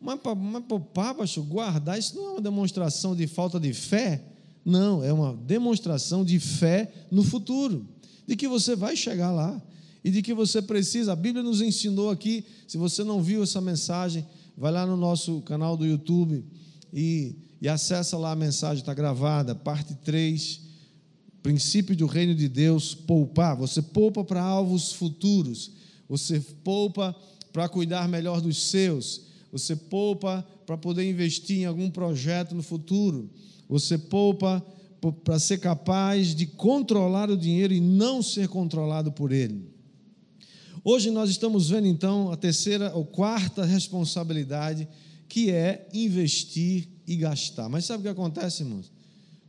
Mas, 0.00 0.18
mas 0.36 0.64
poupar, 0.64 1.14
pastor, 1.14 1.44
guardar, 1.44 1.98
isso 1.98 2.16
não 2.16 2.28
é 2.28 2.30
uma 2.32 2.40
demonstração 2.40 3.14
de 3.14 3.26
falta 3.26 3.60
de 3.60 3.74
fé? 3.74 4.24
Não, 4.64 5.04
é 5.04 5.12
uma 5.12 5.34
demonstração 5.34 6.24
de 6.24 6.38
fé 6.38 6.90
no 7.10 7.22
futuro, 7.22 7.86
de 8.26 8.36
que 8.36 8.48
você 8.48 8.74
vai 8.74 8.96
chegar 8.96 9.30
lá 9.30 9.60
e 10.02 10.10
de 10.10 10.22
que 10.22 10.32
você 10.32 10.62
precisa. 10.62 11.12
A 11.12 11.16
Bíblia 11.16 11.42
nos 11.42 11.60
ensinou 11.60 12.10
aqui, 12.10 12.44
se 12.66 12.78
você 12.78 13.04
não 13.04 13.22
viu 13.22 13.42
essa 13.42 13.60
mensagem, 13.60 14.26
vai 14.56 14.72
lá 14.72 14.86
no 14.86 14.96
nosso 14.96 15.40
canal 15.42 15.76
do 15.76 15.86
YouTube 15.86 16.44
e, 16.92 17.36
e 17.60 17.68
acessa 17.68 18.16
lá 18.16 18.32
a 18.32 18.36
mensagem, 18.36 18.80
está 18.80 18.94
gravada, 18.94 19.54
parte 19.54 19.94
3, 19.96 20.60
princípio 21.42 21.96
do 21.96 22.06
reino 22.06 22.34
de 22.34 22.48
Deus, 22.48 22.94
poupar. 22.94 23.56
Você 23.56 23.82
poupa 23.82 24.24
para 24.24 24.42
alvos 24.42 24.92
futuros, 24.92 25.72
você 26.08 26.40
poupa 26.62 27.14
para 27.52 27.68
cuidar 27.68 28.08
melhor 28.08 28.40
dos 28.40 28.62
seus, 28.62 29.29
você 29.52 29.74
poupa 29.74 30.46
para 30.64 30.76
poder 30.76 31.08
investir 31.08 31.58
em 31.58 31.64
algum 31.64 31.90
projeto 31.90 32.54
no 32.54 32.62
futuro. 32.62 33.30
Você 33.68 33.98
poupa 33.98 34.64
para 35.24 35.38
ser 35.38 35.58
capaz 35.58 36.34
de 36.34 36.46
controlar 36.46 37.30
o 37.30 37.36
dinheiro 37.36 37.72
e 37.72 37.80
não 37.80 38.22
ser 38.22 38.48
controlado 38.48 39.10
por 39.10 39.32
ele. 39.32 39.70
Hoje 40.84 41.10
nós 41.10 41.30
estamos 41.30 41.68
vendo 41.68 41.86
então 41.86 42.30
a 42.30 42.36
terceira 42.36 42.94
ou 42.94 43.04
quarta 43.04 43.64
responsabilidade, 43.64 44.88
que 45.28 45.50
é 45.50 45.88
investir 45.92 46.88
e 47.06 47.16
gastar. 47.16 47.68
Mas 47.68 47.84
sabe 47.84 48.00
o 48.00 48.02
que 48.02 48.08
acontece, 48.08 48.62
irmãos? 48.62 48.90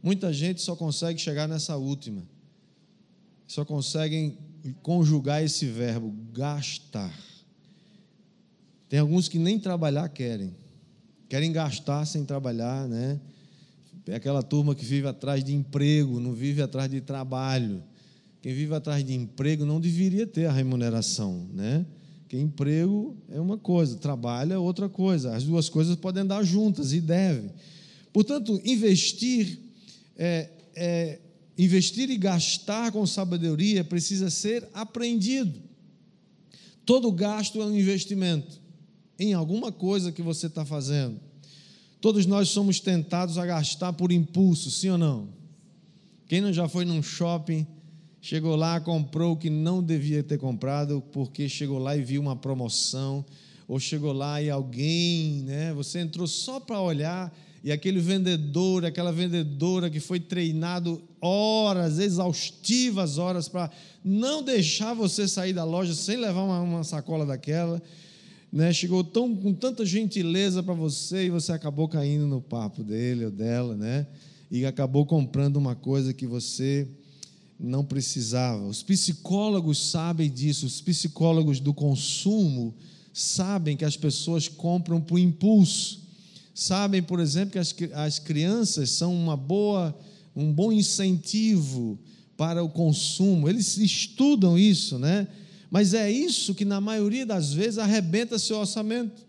Muita 0.02 0.34
gente 0.34 0.62
só 0.62 0.76
consegue 0.76 1.20
chegar 1.20 1.48
nessa 1.48 1.78
última. 1.78 2.24
Só 3.48 3.64
conseguem 3.64 4.38
conjugar 4.82 5.44
esse 5.44 5.66
verbo, 5.66 6.14
gastar. 6.34 7.14
Tem 8.92 9.00
alguns 9.00 9.30
que 9.30 9.40
nem 9.40 9.58
trabalhar 9.58 10.10
querem. 10.10 10.54
Querem 11.30 11.50
gastar 11.50 12.06
sem 12.06 12.26
trabalhar, 12.26 12.90
né? 12.90 13.22
É 14.06 14.16
aquela 14.16 14.44
turma 14.44 14.76
que 14.76 14.84
vive 14.84 15.08
atrás 15.08 15.42
de 15.42 15.56
emprego, 15.56 16.20
não 16.20 16.34
vive 16.34 16.62
atrás 16.62 16.92
de 16.92 17.00
trabalho. 17.00 17.82
Quem 18.42 18.54
vive 18.54 18.76
atrás 18.76 19.02
de 19.02 19.14
emprego 19.14 19.66
não 19.66 19.80
deveria 19.80 20.28
ter 20.28 20.46
a 20.46 20.52
remuneração, 20.52 21.48
né? 21.54 21.86
Porque 22.24 22.38
emprego 22.38 23.16
é 23.30 23.40
uma 23.40 23.58
coisa, 23.58 23.96
trabalho 23.96 24.52
é 24.52 24.58
outra 24.58 24.90
coisa. 24.90 25.34
As 25.38 25.46
duas 25.46 25.70
coisas 25.70 25.96
podem 25.96 26.24
andar 26.24 26.44
juntas 26.44 26.92
e 26.92 27.00
devem. 27.00 27.50
Portanto, 28.12 28.60
investir, 28.66 29.58
é, 30.18 30.50
é, 30.76 31.20
investir 31.58 32.10
e 32.10 32.18
gastar 32.18 32.92
com 32.92 33.08
sabedoria 33.08 33.86
precisa 33.86 34.30
ser 34.30 34.68
aprendido. 34.74 35.62
Todo 36.86 37.10
gasto 37.10 37.62
é 37.62 37.66
um 37.66 37.74
investimento 37.74 38.60
em 39.22 39.34
alguma 39.34 39.72
coisa 39.72 40.12
que 40.12 40.22
você 40.22 40.48
está 40.48 40.66
fazendo. 40.66 41.20
Todos 42.02 42.26
nós 42.26 42.50
somos 42.50 42.80
tentados 42.80 43.38
a 43.38 43.46
gastar 43.46 43.94
por 43.94 44.12
impulso, 44.12 44.72
sim 44.72 44.90
ou 44.90 44.98
não? 44.98 45.30
Quem 46.28 46.42
não 46.42 46.52
já 46.52 46.68
foi 46.68 46.86
num 46.86 47.04
shopping, 47.04 47.68
chegou 48.20 48.56
lá, 48.56 48.80
comprou 48.80 49.34
o 49.34 49.38
que 49.38 49.50
não 49.50 49.84
devia 49.84 50.24
ter 50.24 50.40
comprado, 50.40 51.04
porque 51.12 51.48
chegou 51.48 51.78
lá 51.78 51.96
e 51.96 52.02
viu 52.02 52.20
uma 52.20 52.36
promoção, 52.36 53.24
ou 53.68 53.80
chegou 53.80 54.12
lá 54.12 54.42
e 54.42 54.50
alguém, 54.50 55.44
né? 55.44 55.72
Você 55.74 56.00
entrou 56.00 56.26
só 56.26 56.60
para 56.60 56.82
olhar 56.82 57.32
e 57.64 57.72
aquele 57.72 58.00
vendedor, 58.00 58.84
aquela 58.84 59.12
vendedora 59.12 59.88
que 59.88 60.00
foi 60.00 60.20
treinado 60.20 61.00
horas, 61.22 62.00
exaustivas 62.00 63.20
horas, 63.20 63.48
para 63.48 63.70
não 64.04 64.42
deixar 64.42 64.96
você 64.96 65.28
sair 65.28 65.54
da 65.54 65.64
loja 65.64 65.94
sem 65.94 66.18
levar 66.18 66.42
uma, 66.42 66.60
uma 66.60 66.84
sacola 66.84 67.24
daquela, 67.24 67.80
né? 68.52 68.74
chegou 68.74 69.04
tão, 69.04 69.36
com 69.36 69.54
tanta 69.54 69.86
gentileza 69.86 70.62
para 70.62 70.74
você 70.74 71.26
e 71.26 71.30
você 71.30 71.52
acabou 71.52 71.88
caindo 71.88 72.28
no 72.28 72.42
papo 72.42 72.84
dele 72.84 73.26
ou 73.26 73.32
dela, 73.32 73.76
né? 73.76 74.08
e 74.50 74.66
acabou 74.66 75.06
comprando 75.06 75.58
uma 75.58 75.76
coisa 75.76 76.14
que 76.14 76.28
você 76.28 76.88
não 77.60 77.86
precisava. 77.86 78.66
Os 78.66 78.84
psicólogos 78.84 79.92
sabem 79.92 80.30
disso, 80.30 80.66
os 80.66 80.82
psicólogos 80.82 81.60
do 81.60 81.74
consumo 81.74 82.74
sabem 83.14 83.78
que 83.78 83.86
as 83.86 83.96
pessoas 83.96 84.48
compram 84.48 85.00
por 85.00 85.20
impulso 85.20 86.02
sabem, 86.54 87.02
por 87.02 87.20
exemplo, 87.20 87.52
que 87.52 87.60
as, 87.60 87.76
as 87.94 88.20
crianças 88.20 88.92
são 88.92 89.14
uma 89.14 89.36
boa, 89.36 89.98
um 90.36 90.52
bom 90.52 90.72
incentivo 90.72 91.98
para 92.38 92.64
o 92.64 92.70
consumo. 92.70 93.48
Eles 93.48 93.78
estudam 93.78 94.58
isso, 94.58 95.00
né? 95.00 95.28
Mas 95.72 95.94
é 95.94 96.12
isso 96.12 96.54
que, 96.54 96.66
na 96.66 96.82
maioria 96.82 97.26
das 97.26 97.54
vezes, 97.54 97.80
arrebenta 97.80 98.38
seu 98.38 98.58
orçamento. 98.58 99.26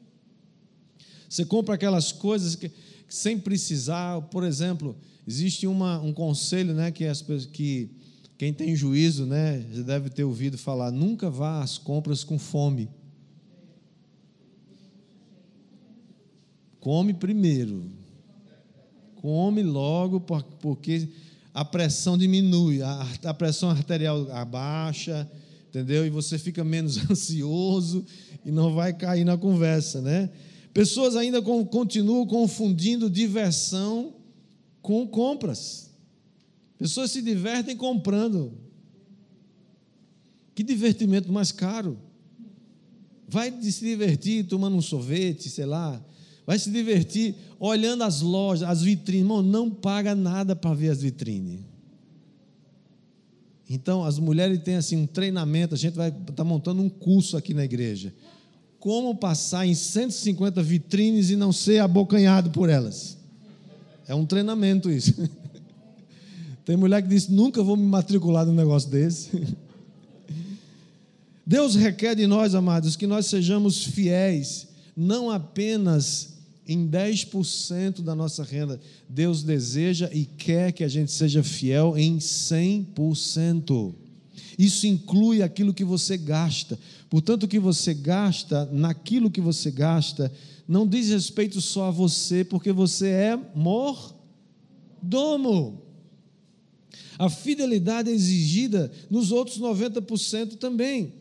Você 1.29 1.45
compra 1.45 1.77
aquelas 1.77 2.11
coisas 2.11 2.57
que, 2.57 2.69
sem 3.09 3.39
precisar, 3.39 4.21
por 4.23 4.43
exemplo, 4.43 4.97
existe 5.27 5.69
uma, 5.69 6.01
um 6.01 6.13
conselho, 6.13 6.75
né, 6.75 6.91
que, 6.91 7.05
as, 7.05 7.23
que 7.23 7.89
quem 8.37 8.53
tem 8.53 8.75
juízo, 8.75 9.25
né, 9.25 9.59
deve 9.87 10.11
ter 10.11 10.25
ouvido 10.25 10.59
falar: 10.59 10.91
nunca 10.91 11.31
vá 11.31 11.63
às 11.63 11.79
compras 11.79 12.25
com 12.25 12.39
fome. 12.41 12.91
Come 16.81 17.15
primeiro. 17.15 17.85
Come 19.15 19.63
logo, 19.63 20.19
porque 20.21 21.09
a 21.55 21.65
pressão 21.65 22.19
diminui, 22.19 22.81
a, 22.83 23.33
pressão 23.33 23.71
arterial 23.71 24.29
abaixa, 24.33 25.31
entendeu? 25.73 26.07
E 26.07 26.11
você 26.11 26.39
fica 26.39 26.63
menos 26.63 26.99
ansioso 27.11 28.05
e 28.45 28.53
não 28.53 28.75
vai 28.75 28.93
cair 28.93 29.25
na 29.25 29.39
conversa, 29.39 30.03
né? 30.03 30.29
Pessoas 30.75 31.17
ainda 31.17 31.41
continuam 31.43 32.27
confundindo 32.27 33.09
diversão 33.09 34.15
com 34.83 35.07
compras. 35.07 35.91
Pessoas 36.79 37.11
se 37.11 37.23
divertem 37.23 37.77
comprando. 37.77 38.53
Que 40.55 40.63
divertimento 40.63 41.33
mais 41.33 41.53
caro. 41.53 41.99
Vai 43.27 43.51
se 43.63 43.85
divertir 43.85 44.47
tomando 44.47 44.77
um 44.77 44.83
sorvete, 44.83 45.49
sei 45.49 45.65
lá, 45.65 46.03
vai 46.47 46.59
se 46.59 46.71
divertir 46.71 47.35
olhando 47.59 48.05
as 48.05 48.21
lojas, 48.21 48.69
as 48.69 48.83
vitrines. 48.83 49.23
Irmão, 49.23 49.43
não 49.43 49.71
paga 49.71 50.15
nada 50.15 50.55
para 50.55 50.75
ver 50.75 50.91
as 50.91 51.01
vitrines. 51.01 51.61
Então, 53.75 54.05
as 54.05 54.19
mulheres 54.19 54.59
têm 54.63 54.75
assim 54.75 54.99
um 54.99 55.07
treinamento, 55.07 55.75
a 55.75 55.79
gente 55.79 55.95
vai 55.95 56.11
estar 56.11 56.33
tá 56.35 56.45
montando 56.45 56.83
um 56.83 56.91
curso 56.91 57.39
aqui 57.39 57.55
na 57.55 57.65
igreja. 57.65 58.13
Como 58.79 59.15
passar 59.15 59.67
em 59.67 59.75
150 59.75 60.63
vitrines 60.63 61.31
e 61.31 61.37
não 61.37 61.55
ser 61.55 61.79
abocanhado 61.79 62.51
por 62.51 62.69
elas. 62.69 63.17
É 64.07 64.15
um 64.15 64.27
treinamento 64.27 64.91
isso. 64.91 65.15
Tem 66.67 66.77
mulher 66.77 67.01
que 67.01 67.09
diz: 67.09 67.29
nunca 67.29 67.63
vou 67.63 67.75
me 67.75 67.87
matricular 67.87 68.45
num 68.45 68.53
negócio 68.53 68.91
desse. 68.91 69.31
Deus 71.47 71.75
requer 71.75 72.15
de 72.15 72.27
nós, 72.27 72.55
amados, 72.55 72.95
que 72.95 73.07
nós 73.07 73.25
sejamos 73.25 73.85
fiéis, 73.85 74.69
não 74.95 75.31
apenas 75.31 76.32
em 76.67 76.89
10% 76.89 78.03
da 78.03 78.15
nossa 78.15 78.45
renda. 78.45 78.81
Deus 79.09 79.43
deseja 79.43 80.09
e 80.13 80.25
quer 80.25 80.73
que 80.73 80.85
a 80.85 80.89
gente 80.89 81.11
seja 81.11 81.43
fiel 81.43 81.97
em 81.97 82.19
100%. 82.19 83.95
Isso 84.59 84.87
inclui 84.87 85.43
aquilo 85.43 85.75
que 85.75 85.85
você 85.85 86.17
gasta. 86.17 86.79
Portanto, 87.09 87.45
o 87.45 87.49
que 87.49 87.59
você 87.59 87.93
gasta, 87.95 88.67
naquilo 88.67 89.31
que 89.31 89.41
você 89.41 89.71
gasta, 89.71 90.33
não 90.69 90.87
diz 90.87 91.09
respeito 91.09 91.61
só 91.61 91.89
a 91.89 91.91
você, 91.91 92.45
porque 92.45 92.71
você 92.73 93.09
é 93.09 93.39
mordomo. 93.55 94.23
A 97.19 97.29
fidelidade 97.29 98.11
é 98.11 98.15
exigida 98.15 98.91
nos 99.11 99.33
outros 99.33 99.59
90% 99.59 100.57
também. 100.57 101.13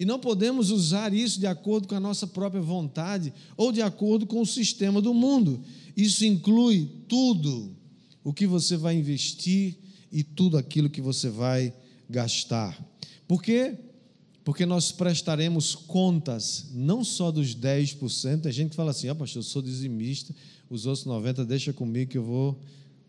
E 0.00 0.04
não 0.06 0.18
podemos 0.18 0.70
usar 0.70 1.12
isso 1.12 1.38
de 1.38 1.46
acordo 1.46 1.86
com 1.86 1.94
a 1.94 2.00
nossa 2.00 2.26
própria 2.26 2.62
vontade 2.62 3.34
ou 3.54 3.70
de 3.70 3.82
acordo 3.82 4.24
com 4.24 4.40
o 4.40 4.46
sistema 4.46 4.98
do 4.98 5.12
mundo. 5.12 5.62
Isso 5.94 6.24
inclui 6.24 6.88
tudo 7.06 7.76
o 8.24 8.32
que 8.32 8.46
você 8.46 8.78
vai 8.78 8.96
investir 8.96 9.76
e 10.10 10.22
tudo 10.22 10.56
aquilo 10.56 10.88
que 10.88 11.02
você 11.02 11.28
vai 11.28 11.74
gastar. 12.08 12.82
Por 13.28 13.42
quê? 13.42 13.76
Porque 14.42 14.64
nós 14.64 14.90
prestaremos 14.90 15.74
contas 15.74 16.70
não 16.72 17.04
só 17.04 17.30
dos 17.30 17.54
10%, 17.54 18.40
tem 18.40 18.52
gente 18.52 18.70
que 18.70 18.76
fala 18.76 18.92
assim: 18.92 19.10
ah, 19.10 19.14
pastor, 19.14 19.40
eu 19.40 19.44
sou 19.44 19.60
dizimista, 19.60 20.34
os 20.70 20.86
outros 20.86 21.06
90% 21.06 21.44
deixa 21.44 21.74
comigo 21.74 22.10
que 22.10 22.16
eu 22.16 22.24
vou 22.24 22.58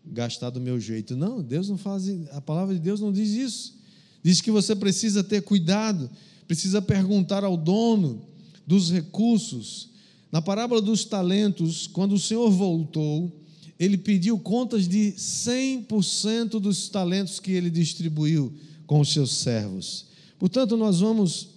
gastar 0.04 0.50
do 0.50 0.60
meu 0.60 0.78
jeito. 0.78 1.16
Não, 1.16 1.40
Deus 1.40 1.70
não 1.70 1.78
faz, 1.78 2.04
a 2.32 2.40
palavra 2.42 2.74
de 2.74 2.80
Deus 2.80 3.00
não 3.00 3.10
diz 3.10 3.30
isso. 3.30 3.78
Diz 4.22 4.42
que 4.42 4.50
você 4.50 4.76
precisa 4.76 5.24
ter 5.24 5.40
cuidado 5.40 6.10
precisa 6.52 6.82
perguntar 6.82 7.44
ao 7.44 7.56
dono 7.56 8.26
dos 8.66 8.92
recursos. 8.92 9.88
Na 10.30 10.42
parábola 10.42 10.82
dos 10.82 11.02
talentos, 11.02 11.86
quando 11.86 12.12
o 12.12 12.18
Senhor 12.18 12.50
voltou, 12.50 13.32
ele 13.78 13.96
pediu 13.96 14.38
contas 14.38 14.86
de 14.86 15.14
100% 15.16 16.60
dos 16.60 16.90
talentos 16.90 17.40
que 17.40 17.52
ele 17.52 17.70
distribuiu 17.70 18.52
com 18.86 19.00
os 19.00 19.10
seus 19.14 19.32
servos. 19.32 20.04
Portanto, 20.38 20.76
nós 20.76 21.00
vamos 21.00 21.48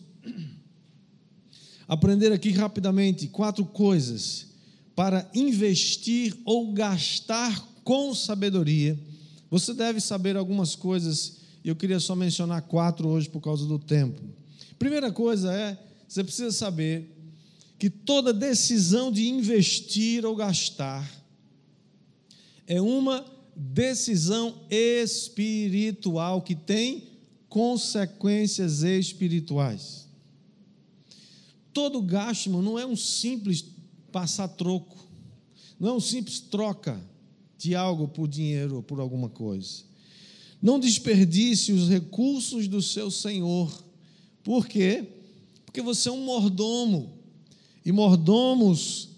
aprender 1.90 2.32
aqui 2.32 2.52
rapidamente 2.52 3.28
quatro 3.28 3.66
coisas 3.66 4.48
para 4.96 5.30
investir 5.36 6.34
ou 6.46 6.72
gastar 6.72 7.68
com 7.84 8.16
sabedoria. 8.16 8.98
Você 9.52 9.74
deve 9.74 10.00
saber 10.00 10.38
algumas 10.38 10.74
coisas, 10.74 11.40
e 11.66 11.68
eu 11.68 11.76
queria 11.76 12.00
só 12.00 12.16
mencionar 12.16 12.62
quatro 12.62 13.10
hoje 13.10 13.28
por 13.30 13.42
causa 13.42 13.66
do 13.66 13.78
tempo. 13.78 14.45
Primeira 14.78 15.12
coisa 15.12 15.54
é, 15.54 15.78
você 16.08 16.24
precisa 16.24 16.52
saber 16.52 17.12
que 17.78 17.90
toda 17.90 18.34
decisão 18.34 19.12
de 19.12 19.28
investir 19.28 20.26
ou 20.26 20.36
gastar 20.36 21.10
é 22.68 22.82
uma 22.82 23.26
decisão 23.56 24.62
espiritual 24.70 26.42
que 26.42 26.56
tem 26.56 27.10
consequências 27.48 28.84
espirituais. 28.84 30.08
Todo 31.72 32.02
gasto 32.02 32.50
não 32.50 32.78
é 32.80 32.86
um 32.86 32.96
simples 32.96 33.64
passar 34.12 34.48
troco, 34.48 35.06
não 35.80 35.90
é 35.90 35.94
um 35.94 36.00
simples 36.00 36.40
troca 36.40 37.02
de 37.58 37.76
algo 37.76 38.08
por 38.08 38.28
dinheiro 38.28 38.78
ou 38.78 38.84
por 38.84 39.00
alguma 39.00 39.30
coisa. 39.30 39.84
Não 40.62 40.80
desperdice 40.80 41.72
os 41.72 41.90
recursos 41.90 42.68
do 42.68 42.82
seu 42.82 43.12
Senhor 43.12 43.85
por 44.46 44.68
quê? 44.68 45.04
Porque 45.66 45.82
você 45.82 46.08
é 46.08 46.12
um 46.12 46.24
mordomo. 46.24 47.14
E 47.84 47.92
mordomos 47.92 49.10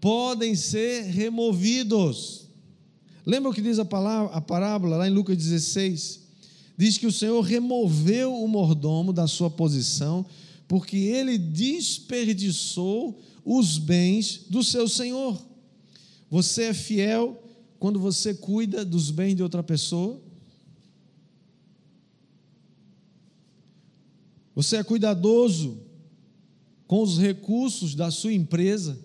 podem 0.00 0.54
ser 0.54 1.02
removidos. 1.02 2.46
Lembra 3.26 3.50
o 3.50 3.52
que 3.52 3.60
diz 3.60 3.80
a, 3.80 3.84
palavra, 3.84 4.32
a 4.32 4.40
parábola 4.40 4.96
lá 4.96 5.08
em 5.08 5.10
Lucas 5.10 5.36
16? 5.36 6.20
Diz 6.76 6.96
que 6.96 7.08
o 7.08 7.12
Senhor 7.12 7.40
removeu 7.40 8.32
o 8.32 8.46
mordomo 8.46 9.12
da 9.12 9.26
sua 9.26 9.50
posição, 9.50 10.24
porque 10.68 10.96
ele 10.96 11.36
desperdiçou 11.36 13.20
os 13.44 13.78
bens 13.78 14.42
do 14.48 14.62
seu 14.62 14.86
Senhor. 14.86 15.36
Você 16.30 16.64
é 16.64 16.74
fiel 16.74 17.42
quando 17.80 17.98
você 17.98 18.32
cuida 18.32 18.84
dos 18.84 19.10
bens 19.10 19.34
de 19.34 19.42
outra 19.42 19.62
pessoa? 19.62 20.22
Você 24.58 24.78
é 24.78 24.82
cuidadoso 24.82 25.78
com 26.88 27.00
os 27.00 27.16
recursos 27.16 27.94
da 27.94 28.10
sua 28.10 28.32
empresa? 28.32 28.98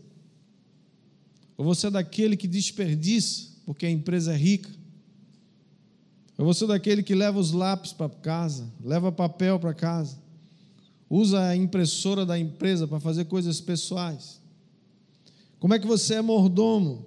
Ou 1.56 1.64
você 1.64 1.86
é 1.86 1.92
daquele 1.92 2.36
que 2.36 2.48
desperdiça 2.48 3.50
porque 3.64 3.86
a 3.86 3.92
empresa 3.92 4.34
é 4.34 4.36
rica? 4.36 4.72
Ou 6.40 6.46
você 6.48 6.64
é 6.64 6.70
daquele 6.70 7.04
que 7.04 7.14
leva 7.14 7.40
os 7.40 7.52
lápis 7.52 7.94
para 7.94 8.10
casa, 8.10 8.68
leva 8.84 9.12
papel 9.12 9.60
para 9.60 9.76
casa, 9.76 10.18
usa 11.08 11.40
a 11.40 11.56
impressora 11.56 12.26
da 12.26 12.40
empresa 12.40 12.88
para 12.88 13.00
fazer 13.00 13.26
coisas 13.26 13.62
pessoais? 13.62 14.42
Como 15.60 15.76
é 15.76 15.78
que 15.78 15.86
você 15.86 16.16
é 16.16 16.22
mordomo? 16.24 17.06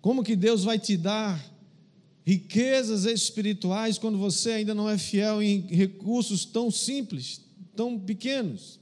Como 0.00 0.24
que 0.24 0.36
Deus 0.36 0.64
vai 0.64 0.78
te 0.78 0.96
dar 0.96 1.52
riquezas 2.24 3.04
espirituais 3.04 3.98
quando 3.98 4.16
você 4.16 4.52
ainda 4.52 4.74
não 4.74 4.88
é 4.88 4.96
fiel 4.96 5.42
em 5.42 5.60
recursos 5.60 6.44
tão 6.44 6.70
simples, 6.70 7.41
tão 7.74 7.98
pequenos. 7.98 8.80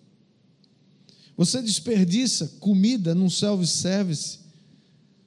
Você 1.36 1.62
desperdiça 1.62 2.56
comida 2.60 3.14
num 3.14 3.30
self-service 3.30 4.40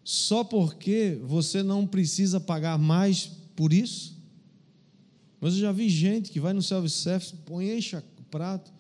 só 0.04 0.44
porque 0.44 1.18
você 1.24 1.64
não 1.64 1.88
precisa 1.88 2.40
pagar 2.40 2.78
mais 2.78 3.32
por 3.56 3.74
isso? 3.74 4.16
Mas 5.40 5.54
eu 5.56 5.62
já 5.62 5.72
vi 5.72 5.90
gente 5.90 6.32
que 6.32 6.40
vai 6.40 6.54
no 6.54 6.62
self-service, 6.62 7.34
põe, 7.46 7.76
enche 7.76 7.96
o 7.96 8.04
prato, 8.30 8.72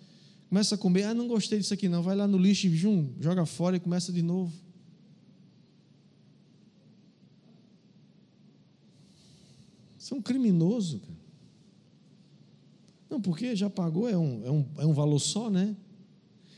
começa 0.49 0.75
a 0.75 0.77
comer, 0.77 1.03
ah, 1.03 1.13
não 1.13 1.27
gostei 1.27 1.59
disso 1.59 1.73
aqui 1.73 1.89
não, 1.89 2.03
vai 2.03 2.15
lá 2.15 2.27
no 2.27 2.37
lixo, 2.37 2.69
jum, 2.69 3.09
joga 3.19 3.45
fora 3.45 3.77
e 3.77 3.79
começa 3.79 4.11
de 4.11 4.21
novo. 4.21 4.53
Você 9.97 10.13
é 10.13 10.17
um 10.17 10.21
criminoso, 10.21 10.99
cara. 10.99 11.22
Não, 13.13 13.21
porque 13.21 13.55
já 13.55 13.69
pagou, 13.69 14.09
é 14.09 14.17
um, 14.17 14.41
é 14.43 14.49
um, 14.49 14.65
é 14.79 14.85
um 14.87 14.93
valor 14.93 15.19
só, 15.19 15.47
né? 15.47 15.75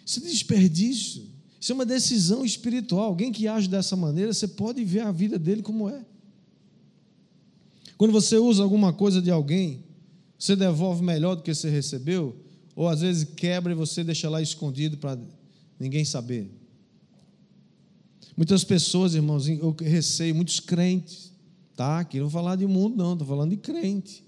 Isso 0.05 0.21
é 0.21 0.23
desperdício. 0.23 1.27
Isso 1.59 1.73
é 1.73 1.75
uma 1.75 1.85
decisão 1.85 2.45
espiritual. 2.45 3.07
Alguém 3.07 3.29
que 3.29 3.45
age 3.45 3.67
dessa 3.67 3.93
maneira, 3.97 4.31
você 4.31 4.47
pode 4.47 4.81
ver 4.85 5.01
a 5.01 5.11
vida 5.11 5.37
dele 5.37 5.61
como 5.61 5.89
é. 5.89 6.05
Quando 7.97 8.13
você 8.13 8.37
usa 8.37 8.63
alguma 8.63 8.93
coisa 8.93 9.21
de 9.21 9.29
alguém, 9.29 9.83
você 10.39 10.55
devolve 10.55 11.03
melhor 11.03 11.35
do 11.35 11.43
que 11.43 11.53
você 11.53 11.69
recebeu, 11.69 12.33
ou 12.73 12.87
às 12.87 13.01
vezes 13.01 13.25
quebra 13.35 13.73
e 13.73 13.75
você 13.75 14.01
deixa 14.01 14.29
lá 14.29 14.41
escondido 14.41 14.95
para 14.95 15.19
ninguém 15.77 16.05
saber. 16.05 16.49
Muitas 18.37 18.63
pessoas, 18.63 19.13
irmãos, 19.13 19.49
eu 19.49 19.75
receio, 19.81 20.33
muitos 20.33 20.61
crentes, 20.61 21.33
tá? 21.75 21.99
Aqui 21.99 22.17
não 22.17 22.29
vou 22.29 22.41
falar 22.41 22.55
de 22.55 22.65
mundo, 22.65 22.95
não, 22.95 23.11
estou 23.11 23.27
falando 23.27 23.49
de 23.49 23.57
crente. 23.57 24.24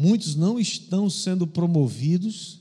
Muitos 0.00 0.36
não 0.36 0.60
estão 0.60 1.10
sendo 1.10 1.44
promovidos 1.44 2.60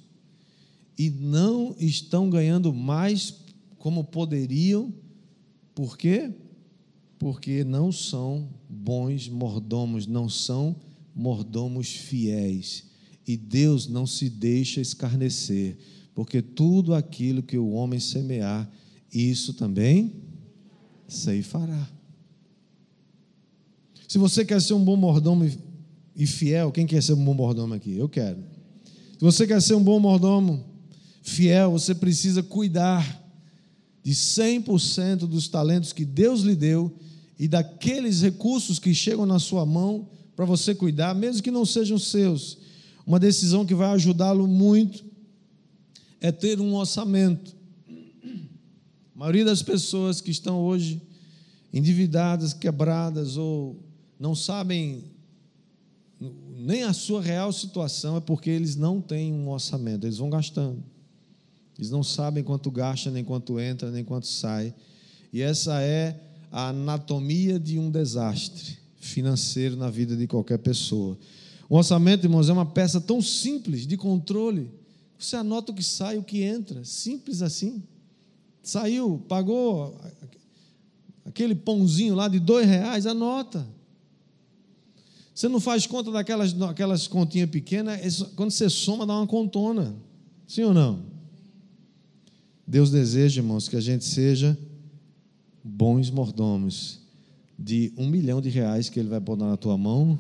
e 0.98 1.08
não 1.12 1.76
estão 1.78 2.32
ganhando 2.32 2.74
mais 2.74 3.32
como 3.78 4.04
poderiam, 4.04 4.92
por 5.76 5.96
quê? 5.96 6.34
Porque 7.20 7.64
não 7.64 7.92
são 7.92 8.50
bons 8.68 9.30
mordomos, 9.30 10.08
não 10.08 10.28
são 10.28 10.76
mordomos 11.14 11.90
fiéis. 11.90 12.86
E 13.28 13.38
Deus 13.38 13.88
não 13.88 14.08
se 14.08 14.32
deixa 14.32 14.82
escarnecer, 14.82 15.78
porque 16.16 16.42
tudo 16.42 16.96
aquilo 16.96 17.44
que 17.44 17.60
o 17.60 17.70
homem 17.70 18.00
semear, 18.00 18.68
isso 19.14 19.54
também 19.54 20.16
ceifará. 21.08 21.88
Se 24.08 24.18
você 24.18 24.44
quer 24.44 24.60
ser 24.60 24.74
um 24.74 24.84
bom 24.84 24.96
mordomo 24.96 25.48
e 26.18 26.26
fiel, 26.26 26.72
quem 26.72 26.88
quer 26.88 27.04
ser 27.04 27.14
um 27.14 27.24
bom 27.24 27.36
mordomo 27.36 27.76
aqui? 27.76 27.96
Eu 27.96 28.10
quero. 28.10 28.40
Se 29.14 29.22
você 29.22 29.46
quer 29.46 29.62
ser 29.62 29.76
um 29.76 29.84
bom 29.84 30.00
mordomo 30.00 30.66
fiel, 31.22 31.72
você 31.72 31.94
precisa 31.94 32.42
cuidar 32.42 33.24
de 34.04 34.14
100% 34.14 35.28
dos 35.28 35.48
talentos 35.48 35.94
que 35.94 36.04
Deus 36.04 36.42
lhe 36.42 36.56
deu 36.56 36.98
e 37.38 37.48
daqueles 37.48 38.22
recursos 38.22 38.80
que 38.80 38.96
chegam 38.96 39.28
na 39.28 39.38
sua 39.38 39.64
mão 39.64 40.10
para 40.36 40.44
você 40.44 40.74
cuidar, 40.74 41.14
mesmo 41.14 41.44
que 41.44 41.52
não 41.52 41.66
sejam 41.66 42.00
seus. 42.00 42.58
Uma 43.06 43.20
decisão 43.20 43.64
que 43.64 43.76
vai 43.76 43.90
ajudá-lo 43.92 44.48
muito 44.48 45.06
é 46.20 46.32
ter 46.32 46.60
um 46.60 46.74
orçamento. 46.74 47.56
A 49.16 49.20
maioria 49.20 49.46
das 49.46 49.62
pessoas 49.62 50.20
que 50.20 50.32
estão 50.32 50.62
hoje 50.62 51.00
endividadas, 51.72 52.54
quebradas 52.54 53.38
ou 53.38 53.84
não 54.20 54.34
sabem 54.34 55.16
nem 56.58 56.84
a 56.84 56.94
sua 56.94 57.22
real 57.22 57.54
situação, 57.54 58.18
é 58.18 58.20
porque 58.20 58.50
eles 58.50 58.76
não 58.76 59.00
têm 59.00 59.32
um 59.32 59.50
orçamento, 59.50 60.06
eles 60.06 60.18
vão 60.18 60.30
gastando. 60.30 60.84
Eles 61.78 61.92
não 61.92 62.02
sabem 62.02 62.44
quanto 62.44 62.72
gasta, 62.72 63.12
nem 63.12 63.24
quanto 63.24 63.60
entra, 63.60 63.92
nem 63.92 64.04
quanto 64.04 64.26
sai. 64.26 64.74
E 65.32 65.42
essa 65.42 65.80
é 65.82 66.20
a 66.52 66.70
anatomia 66.70 67.60
de 67.60 67.78
um 67.78 67.92
desastre 67.92 68.80
financeiro 69.00 69.76
na 69.76 69.90
vida 69.90 70.18
de 70.18 70.26
qualquer 70.26 70.58
pessoa. 70.58 71.18
O 71.70 71.78
orçamento, 71.78 72.26
irmãos, 72.26 72.50
é 72.50 72.54
uma 72.54 72.66
peça 72.66 73.00
tão 73.00 73.22
simples 73.22 73.86
de 73.86 73.96
controle. 73.96 74.72
Você 75.20 75.36
anota 75.36 75.72
o 75.72 75.76
que 75.76 75.84
sai, 75.84 76.18
o 76.18 76.24
que 76.24 76.42
entra, 76.42 76.84
simples 76.84 77.42
assim. 77.44 77.84
Saiu, 78.64 79.24
pagou 79.28 79.96
aquele 81.26 81.54
pãozinho 81.54 82.16
lá 82.16 82.28
de 82.28 82.40
dois 82.40 82.66
reais, 82.66 83.06
anota. 83.06 83.68
Você 85.38 85.48
não 85.48 85.60
faz 85.60 85.86
conta 85.86 86.10
daquelas, 86.10 86.52
daquelas 86.52 87.06
continhas 87.06 87.48
pequenas, 87.52 88.24
quando 88.36 88.50
você 88.50 88.68
soma, 88.72 89.06
dá 89.06 89.16
uma 89.16 89.28
contona. 89.28 89.96
Sim 90.48 90.64
ou 90.64 90.74
não? 90.74 91.04
Deus 92.66 92.90
deseja, 92.90 93.40
irmãos, 93.40 93.70
que 93.70 93.76
a 93.76 93.80
gente 93.80 94.04
seja 94.04 94.58
bons 95.64 96.10
mordomos 96.10 97.02
de 97.56 97.94
um 97.96 98.08
milhão 98.08 98.42
de 98.42 98.50
reais 98.50 98.90
que 98.90 99.00
Ele 99.00 99.10
vai 99.10 99.20
botar 99.20 99.46
na 99.46 99.56
tua 99.56 99.78
mão, 99.78 100.18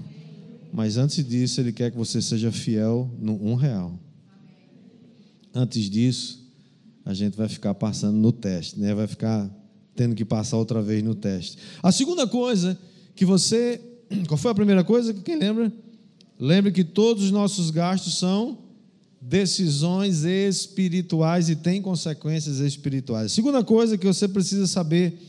mas 0.71 0.97
antes 0.97 1.27
disso, 1.27 1.61
Ele 1.61 1.73
quer 1.73 1.89
que 1.89 1.97
você 1.97 2.21
seja 2.21 2.51
fiel 2.51 3.09
no 3.17 3.43
um 3.43 3.55
real. 3.55 3.99
Antes 5.51 5.89
disso, 5.89 6.47
a 7.03 7.15
gente 7.15 7.35
vai 7.35 7.49
ficar 7.49 7.73
passando 7.73 8.19
no 8.19 8.31
teste, 8.31 8.79
né? 8.79 8.93
vai 8.93 9.07
ficar 9.07 9.49
tendo 9.95 10.13
que 10.13 10.23
passar 10.23 10.57
outra 10.57 10.79
vez 10.79 11.01
no 11.01 11.15
teste. 11.15 11.57
A 11.81 11.91
segunda 11.91 12.27
coisa 12.27 12.77
que 13.15 13.25
você. 13.25 13.81
Qual 14.27 14.37
foi 14.37 14.51
a 14.51 14.55
primeira 14.55 14.83
coisa? 14.83 15.13
Quem 15.13 15.37
lembra? 15.37 15.71
Lembre 16.39 16.71
que 16.71 16.83
todos 16.83 17.23
os 17.23 17.31
nossos 17.31 17.71
gastos 17.71 18.17
são 18.17 18.59
decisões 19.19 20.23
espirituais 20.23 21.49
e 21.49 21.55
tem 21.55 21.81
consequências 21.81 22.59
espirituais. 22.59 23.31
Segunda 23.31 23.63
coisa 23.63 23.97
que 23.97 24.05
você 24.05 24.27
precisa 24.27 24.67
saber 24.67 25.19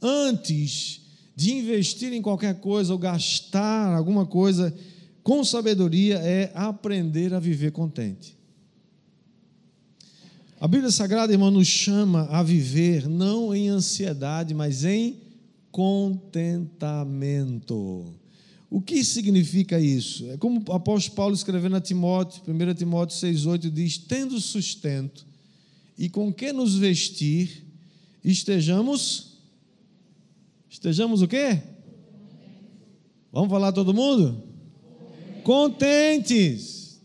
antes 0.00 1.00
de 1.34 1.52
investir 1.52 2.12
em 2.12 2.22
qualquer 2.22 2.60
coisa 2.60 2.92
ou 2.92 2.98
gastar 2.98 3.92
alguma 3.94 4.24
coisa 4.24 4.72
com 5.22 5.44
sabedoria 5.44 6.18
é 6.18 6.50
aprender 6.54 7.34
a 7.34 7.40
viver 7.40 7.72
contente. 7.72 8.38
A 10.60 10.68
Bíblia 10.68 10.92
Sagrada, 10.92 11.32
irmão, 11.32 11.50
nos 11.50 11.66
chama 11.66 12.28
a 12.30 12.40
viver 12.42 13.08
não 13.08 13.54
em 13.54 13.68
ansiedade, 13.68 14.54
mas 14.54 14.84
em 14.84 15.16
contentamento. 15.72 18.21
O 18.72 18.80
que 18.80 19.04
significa 19.04 19.78
isso? 19.78 20.30
É 20.30 20.38
como 20.38 20.64
o 20.66 20.72
apóstolo 20.72 21.14
Paulo 21.14 21.34
escrevendo 21.34 21.76
a 21.76 21.80
Timóteo, 21.80 22.42
1 22.48 22.74
Timóteo 22.74 23.14
6,8 23.14 23.70
diz: 23.70 23.98
tendo 23.98 24.40
sustento 24.40 25.26
e 25.98 26.08
com 26.08 26.32
que 26.32 26.54
nos 26.54 26.76
vestir, 26.76 27.66
estejamos. 28.24 29.36
Estejamos 30.70 31.20
o 31.20 31.28
quê? 31.28 31.60
Vamos 33.30 33.50
falar 33.50 33.72
todo 33.72 33.92
mundo? 33.92 34.42
Contentes. 35.44 36.98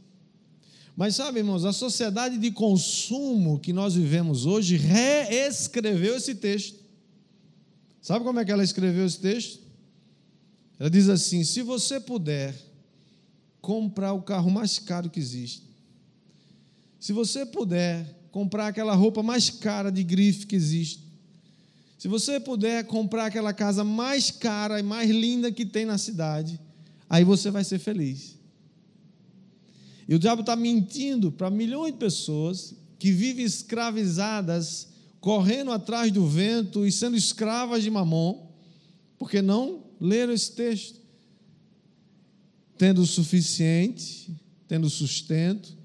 Mas 0.95 1.17
sabe, 1.17 1.39
irmãos, 1.39 1.65
a 1.65 1.73
sociedade 1.73 2.37
de 2.37 2.49
consumo 2.49 3.59
que 3.59 3.73
nós 3.73 3.93
vivemos 3.93 4.45
hoje 4.45 4.77
reescreveu 4.77 6.15
esse 6.15 6.33
texto. 6.33 6.79
Sabe 8.01 8.23
como 8.23 8.39
é 8.39 8.45
que 8.45 8.53
ela 8.53 8.63
escreveu 8.63 9.05
esse 9.05 9.19
texto? 9.19 9.66
Ela 10.79 10.89
diz 10.89 11.09
assim: 11.09 11.43
se 11.43 11.61
você 11.61 11.99
puder 11.99 12.55
comprar 13.61 14.13
o 14.13 14.21
carro 14.21 14.49
mais 14.49 14.79
caro 14.79 15.09
que 15.09 15.19
existe, 15.19 15.63
se 16.99 17.13
você 17.13 17.45
puder 17.45 18.15
comprar 18.31 18.67
aquela 18.67 18.93
roupa 18.93 19.23
mais 19.23 19.49
cara 19.49 19.91
de 19.91 20.03
grife 20.03 20.45
que 20.45 20.55
existe, 20.55 21.03
se 21.97 22.07
você 22.07 22.39
puder 22.39 22.85
comprar 22.85 23.25
aquela 23.25 23.53
casa 23.53 23.83
mais 23.83 24.29
cara 24.29 24.79
e 24.79 24.83
mais 24.83 25.09
linda 25.09 25.51
que 25.51 25.65
tem 25.65 25.85
na 25.85 25.97
cidade, 25.97 26.59
aí 27.09 27.23
você 27.23 27.49
vai 27.49 27.63
ser 27.63 27.79
feliz. 27.79 28.37
E 30.07 30.13
o 30.13 30.19
diabo 30.19 30.41
está 30.41 30.55
mentindo 30.55 31.31
para 31.31 31.49
milhões 31.49 31.91
de 31.91 31.97
pessoas 31.97 32.75
que 32.99 33.11
vivem 33.11 33.43
escravizadas, 33.43 34.89
correndo 35.19 35.71
atrás 35.71 36.11
do 36.11 36.25
vento 36.27 36.85
e 36.85 36.91
sendo 36.91 37.17
escravas 37.17 37.83
de 37.83 37.89
mamon, 37.89 38.47
porque 39.17 39.41
não 39.41 39.86
leram 39.99 40.33
esse 40.33 40.51
texto. 40.51 40.99
Tendo 42.77 43.01
o 43.01 43.07
suficiente, 43.07 44.35
tendo 44.67 44.89
sustento, 44.89 45.75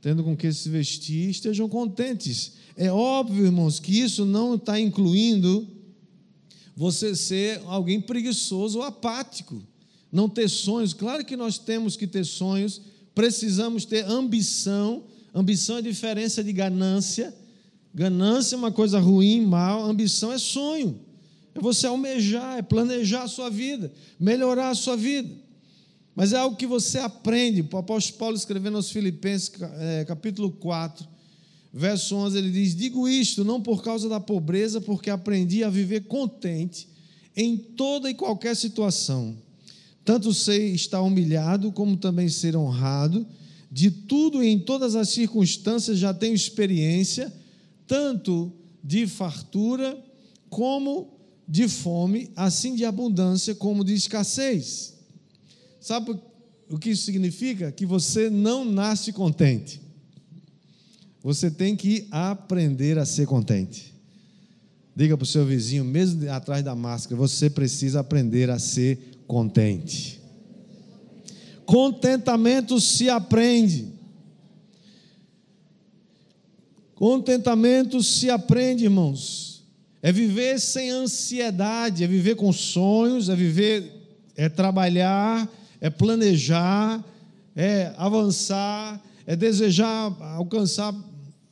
tendo 0.00 0.24
com 0.24 0.36
que 0.36 0.52
se 0.52 0.68
vestir, 0.68 1.28
estejam 1.28 1.68
contentes. 1.68 2.52
É 2.76 2.90
óbvio, 2.90 3.44
irmãos, 3.44 3.78
que 3.78 4.00
isso 4.00 4.24
não 4.24 4.54
está 4.54 4.80
incluindo 4.80 5.68
você 6.74 7.14
ser 7.14 7.60
alguém 7.66 8.00
preguiçoso 8.00 8.78
ou 8.78 8.84
apático, 8.84 9.62
não 10.10 10.28
ter 10.28 10.48
sonhos. 10.48 10.94
Claro 10.94 11.24
que 11.24 11.36
nós 11.36 11.58
temos 11.58 11.96
que 11.96 12.06
ter 12.06 12.24
sonhos, 12.24 12.80
precisamos 13.14 13.84
ter 13.84 14.06
ambição. 14.06 15.04
Ambição 15.34 15.76
é 15.76 15.82
diferença 15.82 16.42
de 16.42 16.52
ganância. 16.52 17.34
Ganância 17.94 18.54
é 18.54 18.58
uma 18.58 18.72
coisa 18.72 18.98
ruim, 18.98 19.44
mal, 19.44 19.84
ambição 19.84 20.32
é 20.32 20.38
sonho. 20.38 20.98
É 21.54 21.60
você 21.60 21.86
almejar, 21.86 22.58
é 22.58 22.62
planejar 22.62 23.24
a 23.24 23.28
sua 23.28 23.50
vida, 23.50 23.92
melhorar 24.18 24.70
a 24.70 24.74
sua 24.74 24.96
vida. 24.96 25.30
Mas 26.14 26.32
é 26.32 26.36
algo 26.36 26.56
que 26.56 26.66
você 26.66 26.98
aprende. 26.98 27.66
O 27.72 27.76
apóstolo 27.76 28.18
Paulo 28.18 28.36
escrevendo 28.36 28.76
aos 28.76 28.90
Filipenses, 28.90 29.50
é, 29.78 30.04
capítulo 30.04 30.50
4, 30.50 31.06
verso 31.72 32.16
11, 32.16 32.38
ele 32.38 32.50
diz: 32.50 32.74
Digo 32.74 33.08
isto 33.08 33.44
não 33.44 33.60
por 33.60 33.82
causa 33.82 34.08
da 34.08 34.20
pobreza, 34.20 34.80
porque 34.80 35.10
aprendi 35.10 35.64
a 35.64 35.70
viver 35.70 36.02
contente 36.02 36.88
em 37.36 37.56
toda 37.56 38.10
e 38.10 38.14
qualquer 38.14 38.54
situação. 38.56 39.36
Tanto 40.04 40.34
sei 40.34 40.72
estar 40.74 41.00
humilhado, 41.00 41.70
como 41.72 41.96
também 41.96 42.28
ser 42.28 42.56
honrado. 42.56 43.26
De 43.70 43.90
tudo 43.90 44.42
e 44.42 44.48
em 44.48 44.58
todas 44.58 44.96
as 44.96 45.10
circunstâncias 45.10 45.96
já 45.96 46.12
tenho 46.12 46.34
experiência, 46.34 47.32
tanto 47.86 48.52
de 48.82 49.06
fartura 49.06 49.96
como 50.48 51.19
de 51.50 51.66
fome, 51.66 52.30
assim 52.36 52.76
de 52.76 52.84
abundância 52.84 53.56
como 53.56 53.84
de 53.84 53.92
escassez. 53.92 54.94
Sabe 55.80 56.16
o 56.70 56.78
que 56.78 56.90
isso 56.90 57.02
significa? 57.02 57.72
Que 57.72 57.84
você 57.84 58.30
não 58.30 58.64
nasce 58.64 59.12
contente. 59.12 59.82
Você 61.20 61.50
tem 61.50 61.74
que 61.74 62.06
aprender 62.12 63.00
a 63.00 63.04
ser 63.04 63.26
contente. 63.26 63.92
Diga 64.94 65.16
para 65.16 65.24
o 65.24 65.26
seu 65.26 65.44
vizinho, 65.44 65.84
mesmo 65.84 66.30
atrás 66.30 66.62
da 66.62 66.76
máscara, 66.76 67.16
você 67.16 67.50
precisa 67.50 67.98
aprender 67.98 68.48
a 68.48 68.60
ser 68.60 69.20
contente. 69.26 70.20
Contentamento 71.66 72.80
se 72.80 73.10
aprende. 73.10 73.88
Contentamento 76.94 78.00
se 78.04 78.30
aprende, 78.30 78.84
irmãos. 78.84 79.49
É 80.02 80.10
viver 80.10 80.58
sem 80.58 80.90
ansiedade, 80.90 82.02
é 82.02 82.06
viver 82.06 82.34
com 82.34 82.52
sonhos, 82.52 83.28
é 83.28 83.36
viver, 83.36 83.92
é 84.34 84.48
trabalhar, 84.48 85.48
é 85.80 85.90
planejar, 85.90 87.04
é 87.54 87.92
avançar, 87.96 89.02
é 89.26 89.36
desejar 89.36 90.16
alcançar 90.34 90.94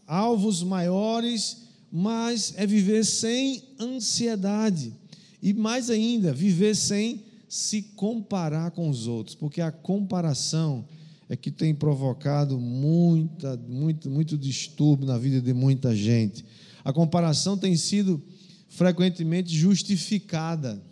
alvos 0.07 0.63
maiores, 0.63 1.69
mas 1.93 2.55
é 2.57 2.67
viver 2.67 3.05
sem 3.05 3.63
ansiedade. 3.79 4.95
E 5.43 5.53
mais 5.53 5.91
ainda, 5.91 6.33
viver 6.33 6.75
sem 6.75 7.23
se 7.49 7.83
comparar 7.97 8.71
com 8.71 8.89
os 8.89 9.07
outros, 9.07 9.35
porque 9.35 9.61
a 9.61 9.71
comparação 9.71 10.85
é 11.29 11.37
que 11.37 11.51
tem 11.51 11.75
provocado 11.75 12.59
muita, 12.59 13.57
muito, 13.69 14.11
muito 14.11 14.37
distúrbio 14.37 15.07
na 15.07 15.19
vida 15.19 15.41
de 15.41 15.53
muita 15.53 15.95
gente. 15.95 16.45
A 16.83 16.93
comparação 16.93 17.57
tem 17.57 17.77
sido 17.77 18.23
frequentemente 18.69 19.55
justificada 19.55 20.83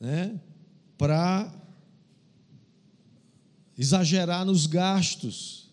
né, 0.00 0.40
para 0.96 1.52
exagerar 3.76 4.44
nos 4.44 4.66
gastos 4.66 5.68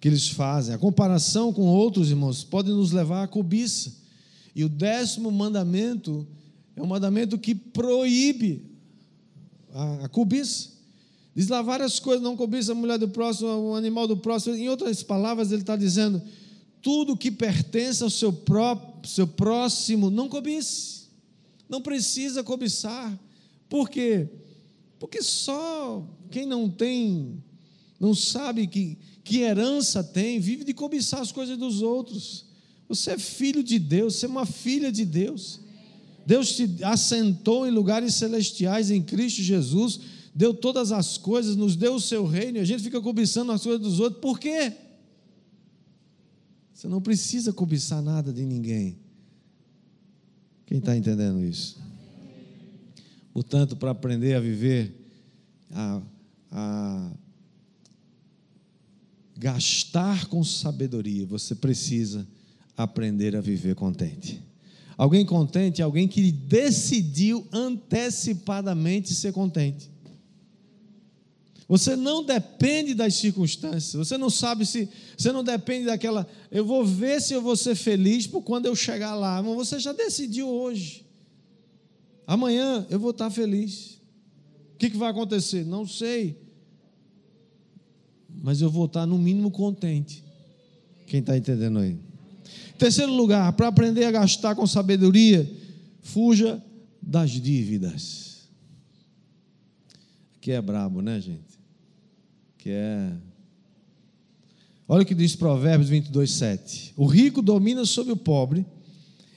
que 0.00 0.08
eles 0.08 0.28
fazem. 0.28 0.74
A 0.74 0.78
comparação 0.78 1.52
com 1.52 1.62
outros 1.62 2.10
irmãos 2.10 2.44
pode 2.44 2.70
nos 2.70 2.92
levar 2.92 3.24
à 3.24 3.28
cobiça. 3.28 3.92
E 4.54 4.64
o 4.64 4.68
décimo 4.68 5.30
mandamento 5.30 6.26
é 6.76 6.82
um 6.82 6.86
mandamento 6.86 7.38
que 7.38 7.54
proíbe 7.54 8.64
a, 9.72 10.04
a 10.04 10.08
cobiça. 10.08 10.70
Diz 11.34 11.48
lá 11.48 11.62
várias 11.62 12.00
coisas, 12.00 12.22
não 12.22 12.36
cobiça 12.36 12.72
a 12.72 12.74
mulher 12.74 12.98
do 12.98 13.08
próximo, 13.08 13.48
o 13.48 13.74
animal 13.74 14.08
do 14.08 14.16
próximo. 14.16 14.56
Em 14.56 14.68
outras 14.68 15.02
palavras, 15.02 15.52
ele 15.52 15.62
está 15.62 15.76
dizendo: 15.76 16.20
tudo 16.82 17.16
que 17.16 17.30
pertence 17.30 18.02
ao 18.02 18.10
seu, 18.10 18.32
próprio, 18.32 18.97
seu 19.08 19.26
próximo, 19.26 20.10
não 20.10 20.28
cobice. 20.28 21.08
Não 21.68 21.80
precisa 21.80 22.42
cobiçar. 22.42 23.18
Por 23.68 23.88
quê? 23.88 24.28
Porque 24.98 25.22
só 25.22 26.06
quem 26.30 26.46
não 26.46 26.68
tem, 26.68 27.42
não 28.00 28.14
sabe 28.14 28.66
que, 28.66 28.98
que 29.22 29.38
herança 29.38 30.02
tem, 30.02 30.40
vive 30.40 30.64
de 30.64 30.74
cobiçar 30.74 31.20
as 31.20 31.32
coisas 31.32 31.56
dos 31.56 31.82
outros. 31.82 32.46
Você 32.88 33.12
é 33.12 33.18
filho 33.18 33.62
de 33.62 33.78
Deus, 33.78 34.16
você 34.16 34.26
é 34.26 34.28
uma 34.28 34.46
filha 34.46 34.90
de 34.90 35.04
Deus. 35.04 35.60
Deus 36.26 36.54
te 36.56 36.68
assentou 36.82 37.66
em 37.66 37.70
lugares 37.70 38.14
celestiais 38.14 38.90
em 38.90 39.02
Cristo 39.02 39.42
Jesus, 39.42 40.00
deu 40.34 40.52
todas 40.52 40.92
as 40.92 41.16
coisas, 41.16 41.56
nos 41.56 41.76
deu 41.76 41.94
o 41.94 42.00
seu 42.00 42.26
reino, 42.26 42.58
e 42.58 42.60
a 42.60 42.64
gente 42.64 42.82
fica 42.82 43.00
cobiçando 43.00 43.52
as 43.52 43.62
coisas 43.62 43.80
dos 43.80 44.00
outros. 44.00 44.20
Por 44.20 44.38
quê? 44.38 44.72
Você 46.78 46.86
não 46.86 47.00
precisa 47.00 47.52
cobiçar 47.52 48.00
nada 48.00 48.32
de 48.32 48.46
ninguém. 48.46 48.96
Quem 50.64 50.78
está 50.78 50.96
entendendo 50.96 51.44
isso? 51.44 51.76
Portanto, 53.32 53.74
para 53.74 53.90
aprender 53.90 54.34
a 54.34 54.40
viver, 54.40 54.94
a, 55.72 56.00
a 56.52 57.12
gastar 59.36 60.26
com 60.26 60.44
sabedoria, 60.44 61.26
você 61.26 61.52
precisa 61.56 62.24
aprender 62.76 63.34
a 63.34 63.40
viver 63.40 63.74
contente. 63.74 64.40
Alguém 64.96 65.26
contente 65.26 65.82
é 65.82 65.84
alguém 65.84 66.06
que 66.06 66.30
decidiu 66.30 67.44
antecipadamente 67.52 69.12
ser 69.14 69.32
contente. 69.32 69.90
Você 71.68 71.94
não 71.94 72.24
depende 72.24 72.94
das 72.94 73.14
circunstâncias. 73.14 73.92
Você 73.92 74.16
não 74.16 74.30
sabe 74.30 74.64
se. 74.64 74.88
Você 75.16 75.30
não 75.30 75.44
depende 75.44 75.84
daquela. 75.84 76.26
Eu 76.50 76.64
vou 76.64 76.82
ver 76.84 77.20
se 77.20 77.34
eu 77.34 77.42
vou 77.42 77.56
ser 77.56 77.74
feliz 77.74 78.26
por 78.26 78.40
quando 78.40 78.64
eu 78.64 78.74
chegar 78.74 79.14
lá. 79.14 79.42
Mas 79.42 79.54
você 79.54 79.78
já 79.78 79.92
decidiu 79.92 80.48
hoje. 80.48 81.04
Amanhã 82.26 82.86
eu 82.88 82.98
vou 82.98 83.10
estar 83.10 83.28
feliz. 83.30 84.00
O 84.74 84.78
que, 84.78 84.88
que 84.88 84.96
vai 84.96 85.10
acontecer? 85.10 85.64
Não 85.66 85.86
sei. 85.86 86.38
Mas 88.42 88.62
eu 88.62 88.70
vou 88.70 88.86
estar, 88.86 89.04
no 89.04 89.18
mínimo, 89.18 89.50
contente. 89.50 90.24
Quem 91.06 91.20
está 91.20 91.36
entendendo 91.36 91.80
aí? 91.80 91.98
Terceiro 92.78 93.12
lugar, 93.12 93.52
para 93.54 93.68
aprender 93.68 94.04
a 94.04 94.10
gastar 94.10 94.54
com 94.54 94.66
sabedoria, 94.66 95.50
fuja 96.00 96.62
das 97.02 97.30
dívidas. 97.30 98.48
Que 100.40 100.52
é 100.52 100.62
brabo, 100.62 101.02
né, 101.02 101.20
gente? 101.20 101.47
Que 102.68 102.72
é. 102.72 103.10
Olha 104.86 105.02
o 105.02 105.06
que 105.06 105.14
diz 105.14 105.34
Provérbios 105.34 105.88
22, 105.88 106.30
7. 106.32 106.92
O 106.98 107.06
rico 107.06 107.40
domina 107.40 107.86
sobre 107.86 108.12
o 108.12 108.16
pobre, 108.16 108.66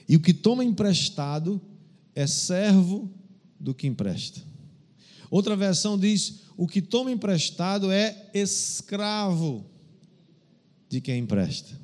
e 0.06 0.16
o 0.16 0.20
que 0.20 0.34
toma 0.34 0.62
emprestado 0.62 1.58
é 2.14 2.26
servo 2.26 3.10
do 3.58 3.72
que 3.72 3.86
empresta. 3.86 4.42
Outra 5.30 5.56
versão 5.56 5.98
diz: 5.98 6.40
o 6.58 6.68
que 6.68 6.82
toma 6.82 7.10
emprestado 7.10 7.90
é 7.90 8.28
escravo 8.34 9.64
de 10.90 11.00
quem 11.00 11.20
empresta. 11.20 11.80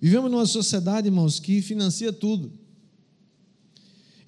Vivemos 0.00 0.30
numa 0.30 0.46
sociedade, 0.46 1.08
irmãos, 1.08 1.40
que 1.40 1.60
financia 1.60 2.12
tudo. 2.12 2.52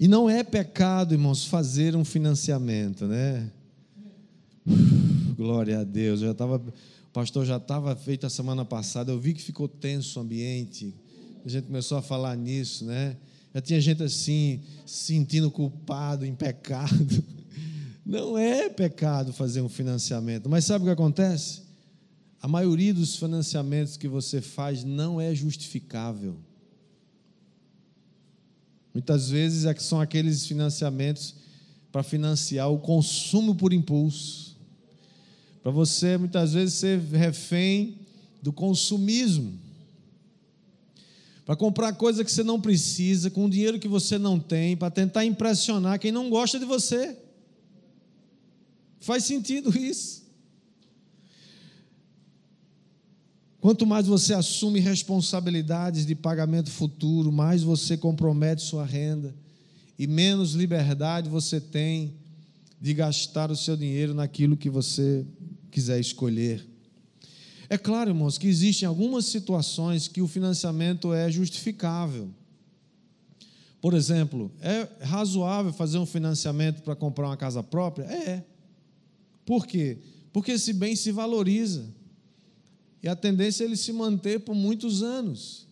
E 0.00 0.08
não 0.08 0.28
é 0.28 0.42
pecado, 0.42 1.14
irmãos, 1.14 1.44
fazer 1.44 1.94
um 1.94 2.04
financiamento, 2.04 3.06
né? 3.06 3.52
Glória 5.34 5.80
a 5.80 5.84
Deus. 5.84 6.20
Eu 6.20 6.28
já 6.28 6.32
estava, 6.32 6.56
o 6.56 7.12
pastor 7.12 7.44
já 7.44 7.56
estava 7.56 7.94
feito 7.96 8.26
a 8.26 8.30
semana 8.30 8.64
passada. 8.64 9.12
Eu 9.12 9.18
vi 9.18 9.34
que 9.34 9.42
ficou 9.42 9.66
tenso 9.68 10.18
o 10.18 10.22
ambiente. 10.22 10.94
A 11.44 11.48
gente 11.48 11.66
começou 11.66 11.98
a 11.98 12.02
falar 12.02 12.36
nisso, 12.36 12.84
né? 12.84 13.16
Já 13.54 13.60
tinha 13.60 13.80
gente 13.80 14.02
assim, 14.02 14.62
se 14.86 15.14
sentindo 15.14 15.50
culpado, 15.50 16.24
em 16.24 16.34
pecado. 16.34 17.24
Não 18.04 18.36
é 18.36 18.68
pecado 18.68 19.32
fazer 19.32 19.60
um 19.60 19.68
financiamento, 19.68 20.48
mas 20.48 20.64
sabe 20.64 20.82
o 20.82 20.86
que 20.86 20.92
acontece? 20.92 21.62
A 22.40 22.48
maioria 22.48 22.92
dos 22.92 23.16
financiamentos 23.16 23.96
que 23.96 24.08
você 24.08 24.40
faz 24.40 24.82
não 24.82 25.20
é 25.20 25.32
justificável. 25.32 26.36
Muitas 28.92 29.30
vezes 29.30 29.64
é 29.64 29.74
são 29.76 30.00
aqueles 30.00 30.44
financiamentos 30.44 31.36
para 31.92 32.02
financiar 32.02 32.68
o 32.68 32.78
consumo 32.78 33.54
por 33.54 33.72
impulso. 33.72 34.51
Para 35.62 35.70
você, 35.70 36.18
muitas 36.18 36.52
vezes, 36.52 36.74
ser 36.74 36.98
refém 36.98 37.98
do 38.42 38.52
consumismo. 38.52 39.58
Para 41.44 41.56
comprar 41.56 41.92
coisa 41.92 42.24
que 42.24 42.32
você 42.32 42.42
não 42.42 42.60
precisa, 42.60 43.30
com 43.30 43.48
dinheiro 43.48 43.78
que 43.78 43.88
você 43.88 44.18
não 44.18 44.38
tem, 44.38 44.76
para 44.76 44.90
tentar 44.90 45.24
impressionar 45.24 45.98
quem 45.98 46.10
não 46.10 46.30
gosta 46.30 46.58
de 46.58 46.64
você. 46.64 47.16
Faz 49.00 49.24
sentido 49.24 49.70
isso. 49.78 50.22
Quanto 53.60 53.86
mais 53.86 54.08
você 54.08 54.34
assume 54.34 54.80
responsabilidades 54.80 56.04
de 56.04 56.16
pagamento 56.16 56.68
futuro, 56.68 57.30
mais 57.30 57.62
você 57.62 57.96
compromete 57.96 58.62
sua 58.62 58.84
renda 58.84 59.32
e 59.96 60.06
menos 60.08 60.54
liberdade 60.54 61.28
você 61.28 61.60
tem 61.60 62.14
de 62.80 62.92
gastar 62.92 63.52
o 63.52 63.56
seu 63.56 63.76
dinheiro 63.76 64.14
naquilo 64.14 64.56
que 64.56 64.68
você 64.68 65.24
quiser 65.72 65.98
escolher. 65.98 66.64
É 67.68 67.78
claro, 67.78 68.10
irmãos, 68.10 68.36
que 68.36 68.46
existem 68.46 68.86
algumas 68.86 69.24
situações 69.24 70.06
que 70.06 70.20
o 70.20 70.28
financiamento 70.28 71.12
é 71.12 71.30
justificável. 71.30 72.28
Por 73.80 73.94
exemplo, 73.94 74.52
é 74.60 74.86
razoável 75.00 75.72
fazer 75.72 75.98
um 75.98 76.06
financiamento 76.06 76.82
para 76.82 76.94
comprar 76.94 77.28
uma 77.28 77.36
casa 77.36 77.62
própria? 77.62 78.04
É. 78.04 78.44
Por 79.44 79.66
quê? 79.66 79.98
Porque 80.32 80.52
esse 80.52 80.72
bem 80.72 80.94
se 80.94 81.10
valoriza. 81.10 81.86
E 83.02 83.08
a 83.08 83.16
tendência 83.16 83.64
é 83.64 83.66
ele 83.66 83.76
se 83.76 83.92
manter 83.92 84.40
por 84.40 84.54
muitos 84.54 85.02
anos. 85.02 85.66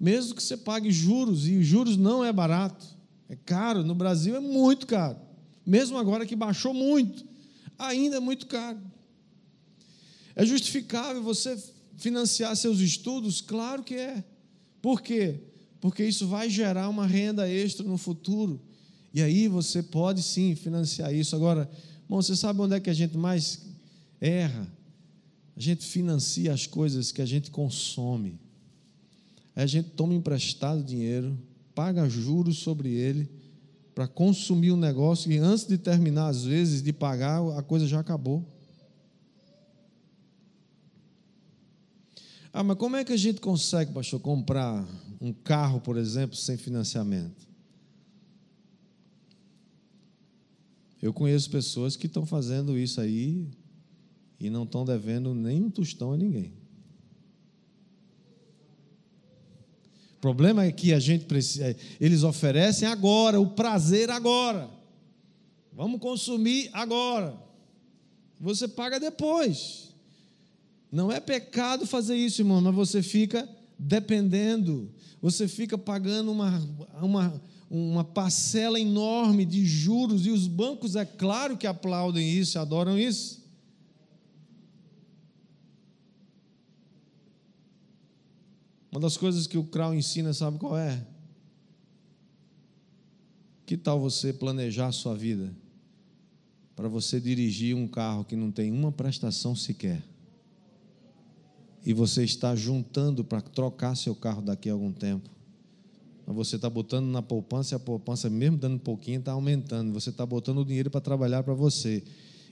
Mesmo 0.00 0.36
que 0.36 0.42
você 0.42 0.56
pague 0.56 0.90
juros, 0.90 1.46
e 1.46 1.62
juros 1.62 1.96
não 1.96 2.24
é 2.24 2.32
barato, 2.32 2.86
é 3.28 3.36
caro, 3.36 3.82
no 3.82 3.94
Brasil 3.94 4.36
é 4.36 4.40
muito 4.40 4.86
caro. 4.86 5.18
Mesmo 5.66 5.98
agora 5.98 6.24
que 6.24 6.36
baixou 6.36 6.72
muito, 6.72 7.26
ainda 7.78 8.16
é 8.16 8.20
muito 8.20 8.46
caro. 8.46 8.78
É 10.38 10.46
justificável 10.46 11.20
você 11.20 11.58
financiar 11.96 12.54
seus 12.54 12.78
estudos? 12.78 13.40
Claro 13.40 13.82
que 13.82 13.96
é. 13.96 14.22
Por 14.80 15.02
quê? 15.02 15.40
Porque 15.80 16.04
isso 16.04 16.28
vai 16.28 16.48
gerar 16.48 16.88
uma 16.88 17.08
renda 17.08 17.50
extra 17.50 17.84
no 17.84 17.98
futuro. 17.98 18.60
E 19.12 19.20
aí 19.20 19.48
você 19.48 19.82
pode 19.82 20.22
sim 20.22 20.54
financiar 20.54 21.12
isso. 21.12 21.34
Agora, 21.34 21.68
bom, 22.08 22.22
você 22.22 22.36
sabe 22.36 22.60
onde 22.60 22.76
é 22.76 22.78
que 22.78 22.88
a 22.88 22.94
gente 22.94 23.18
mais 23.18 23.62
erra? 24.20 24.72
A 25.56 25.60
gente 25.60 25.84
financia 25.84 26.52
as 26.52 26.68
coisas 26.68 27.10
que 27.10 27.20
a 27.20 27.26
gente 27.26 27.50
consome. 27.50 28.38
A 29.56 29.66
gente 29.66 29.90
toma 29.90 30.14
emprestado 30.14 30.84
dinheiro, 30.84 31.36
paga 31.74 32.08
juros 32.08 32.58
sobre 32.58 32.90
ele 32.90 33.28
para 33.92 34.06
consumir 34.06 34.70
um 34.70 34.76
negócio 34.76 35.32
e 35.32 35.38
antes 35.38 35.66
de 35.66 35.76
terminar, 35.76 36.28
às 36.28 36.44
vezes, 36.44 36.80
de 36.80 36.92
pagar, 36.92 37.40
a 37.58 37.62
coisa 37.64 37.88
já 37.88 37.98
acabou. 37.98 38.46
Ah, 42.58 42.64
mas 42.64 42.76
como 42.76 42.96
é 42.96 43.04
que 43.04 43.12
a 43.12 43.16
gente 43.16 43.40
consegue, 43.40 43.92
pastor, 43.92 44.18
comprar 44.18 44.84
um 45.20 45.32
carro, 45.32 45.80
por 45.80 45.96
exemplo, 45.96 46.34
sem 46.34 46.56
financiamento? 46.56 47.46
Eu 51.00 51.12
conheço 51.12 51.48
pessoas 51.50 51.94
que 51.94 52.08
estão 52.08 52.26
fazendo 52.26 52.76
isso 52.76 53.00
aí 53.00 53.46
e 54.40 54.50
não 54.50 54.64
estão 54.64 54.84
devendo 54.84 55.32
nem 55.36 55.62
um 55.62 55.70
tostão 55.70 56.12
a 56.12 56.16
ninguém. 56.16 56.52
O 60.16 60.20
problema 60.20 60.64
é 60.64 60.72
que 60.72 60.92
a 60.92 60.98
gente 60.98 61.26
precisa, 61.26 61.76
eles 62.00 62.24
oferecem 62.24 62.88
agora, 62.88 63.40
o 63.40 63.50
prazer 63.50 64.10
agora. 64.10 64.68
Vamos 65.72 66.00
consumir 66.00 66.70
agora. 66.72 67.40
Você 68.40 68.66
paga 68.66 68.98
depois. 68.98 69.87
Não 70.90 71.12
é 71.12 71.20
pecado 71.20 71.86
fazer 71.86 72.16
isso, 72.16 72.40
irmão, 72.40 72.60
mas 72.60 72.74
você 72.74 73.02
fica 73.02 73.48
dependendo, 73.78 74.90
você 75.20 75.46
fica 75.46 75.76
pagando 75.76 76.32
uma, 76.32 76.58
uma, 77.00 77.42
uma 77.70 78.04
parcela 78.04 78.80
enorme 78.80 79.44
de 79.44 79.64
juros, 79.64 80.26
e 80.26 80.30
os 80.30 80.46
bancos, 80.46 80.96
é 80.96 81.04
claro 81.04 81.56
que 81.56 81.66
aplaudem 81.66 82.28
isso, 82.30 82.58
adoram 82.58 82.98
isso. 82.98 83.46
Uma 88.90 89.00
das 89.00 89.16
coisas 89.16 89.46
que 89.46 89.58
o 89.58 89.64
Crow 89.64 89.94
ensina, 89.94 90.32
sabe 90.32 90.58
qual 90.58 90.76
é? 90.76 91.06
Que 93.66 93.76
tal 93.76 94.00
você 94.00 94.32
planejar 94.32 94.86
a 94.86 94.92
sua 94.92 95.14
vida 95.14 95.54
para 96.74 96.88
você 96.88 97.20
dirigir 97.20 97.76
um 97.76 97.86
carro 97.86 98.24
que 98.24 98.34
não 98.34 98.50
tem 98.50 98.72
uma 98.72 98.90
prestação 98.90 99.54
sequer? 99.54 100.02
E 101.88 101.94
você 101.94 102.22
está 102.22 102.54
juntando 102.54 103.24
para 103.24 103.40
trocar 103.40 103.96
seu 103.96 104.14
carro 104.14 104.42
daqui 104.42 104.68
a 104.68 104.74
algum 104.74 104.92
tempo. 104.92 105.30
Mas 106.26 106.36
você 106.36 106.56
está 106.56 106.68
botando 106.68 107.06
na 107.06 107.22
poupança 107.22 107.74
e 107.74 107.76
a 107.76 107.78
poupança, 107.78 108.28
mesmo 108.28 108.58
dando 108.58 108.74
um 108.74 108.78
pouquinho, 108.78 109.20
está 109.20 109.32
aumentando. 109.32 109.90
Você 109.94 110.10
está 110.10 110.26
botando 110.26 110.58
o 110.58 110.66
dinheiro 110.66 110.90
para 110.90 111.00
trabalhar 111.00 111.42
para 111.42 111.54
você. 111.54 112.04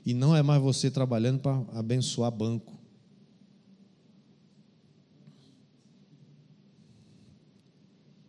E 0.06 0.14
não 0.14 0.34
é 0.34 0.42
mais 0.42 0.62
você 0.62 0.90
trabalhando 0.90 1.40
para 1.40 1.62
abençoar 1.74 2.30
banco. 2.30 2.72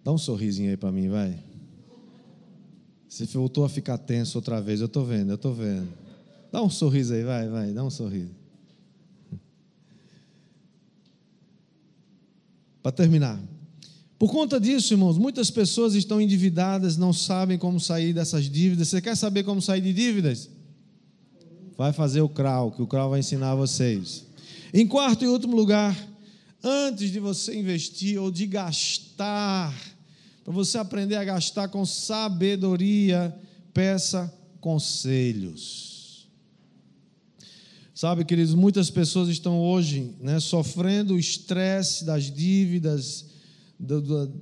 Dá 0.03 0.11
um 0.11 0.17
sorrisinho 0.17 0.71
aí 0.71 0.75
para 0.75 0.91
mim, 0.91 1.07
vai. 1.07 1.41
Você 3.07 3.25
voltou 3.27 3.63
a 3.63 3.69
ficar 3.69 3.97
tenso 3.97 4.37
outra 4.37 4.59
vez, 4.59 4.81
eu 4.81 4.87
estou 4.87 5.05
vendo, 5.05 5.29
eu 5.29 5.35
estou 5.35 5.53
vendo. 5.53 5.87
Dá 6.51 6.61
um 6.61 6.69
sorriso 6.69 7.13
aí, 7.13 7.23
vai, 7.23 7.47
vai, 7.47 7.71
dá 7.71 7.81
um 7.81 7.89
sorriso. 7.89 8.35
Para 12.87 12.93
terminar. 12.93 13.37
Por 14.17 14.31
conta 14.31 14.61
disso, 14.61 14.93
irmãos, 14.93 15.17
muitas 15.17 15.51
pessoas 15.51 15.93
estão 15.93 16.21
endividadas, 16.21 16.95
não 16.95 17.11
sabem 17.11 17.57
como 17.57 17.81
sair 17.81 18.13
dessas 18.13 18.49
dívidas. 18.49 18.87
Você 18.87 19.01
quer 19.01 19.17
saber 19.17 19.43
como 19.43 19.61
sair 19.61 19.81
de 19.81 19.91
dívidas? 19.91 20.49
Vai 21.77 21.91
fazer 21.91 22.21
o 22.21 22.29
CRAU, 22.29 22.71
que 22.71 22.81
o 22.81 22.87
CRAU 22.87 23.09
vai 23.09 23.19
ensinar 23.19 23.51
a 23.51 23.55
vocês. 23.55 24.23
Em 24.73 24.87
quarto 24.87 25.25
e 25.25 25.27
último 25.27 25.53
lugar, 25.53 25.93
antes 26.63 27.11
de 27.11 27.19
você 27.19 27.59
investir 27.59 28.17
ou 28.17 28.31
de 28.31 28.47
gastar, 28.47 29.75
para 30.45 30.53
você 30.53 30.77
aprender 30.77 31.17
a 31.17 31.25
gastar 31.25 31.67
com 31.67 31.85
sabedoria, 31.85 33.37
peça 33.73 34.33
conselhos. 34.61 35.96
Sabe, 37.97 38.23
queridos, 38.23 38.53
muitas 38.53 38.91
pessoas 38.91 39.27
estão 39.27 39.59
hoje 39.59 40.13
né, 40.19 40.39
sofrendo 40.39 41.15
o 41.15 41.19
estresse 41.19 42.05
das 42.05 42.25
dívidas, 42.25 43.25
do, 43.79 43.99
do, 43.99 44.33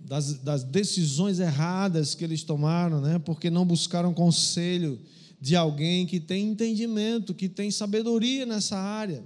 das, 0.00 0.34
das, 0.40 0.64
decisões 0.64 1.38
erradas 1.38 2.12
que 2.12 2.24
eles 2.24 2.42
tomaram, 2.42 3.00
né, 3.00 3.20
porque 3.20 3.48
não 3.50 3.64
buscaram 3.64 4.12
conselho 4.12 4.98
de 5.40 5.54
alguém 5.54 6.06
que 6.06 6.18
tem 6.18 6.48
entendimento, 6.48 7.32
que 7.32 7.48
tem 7.48 7.70
sabedoria 7.70 8.44
nessa 8.44 8.76
área. 8.76 9.22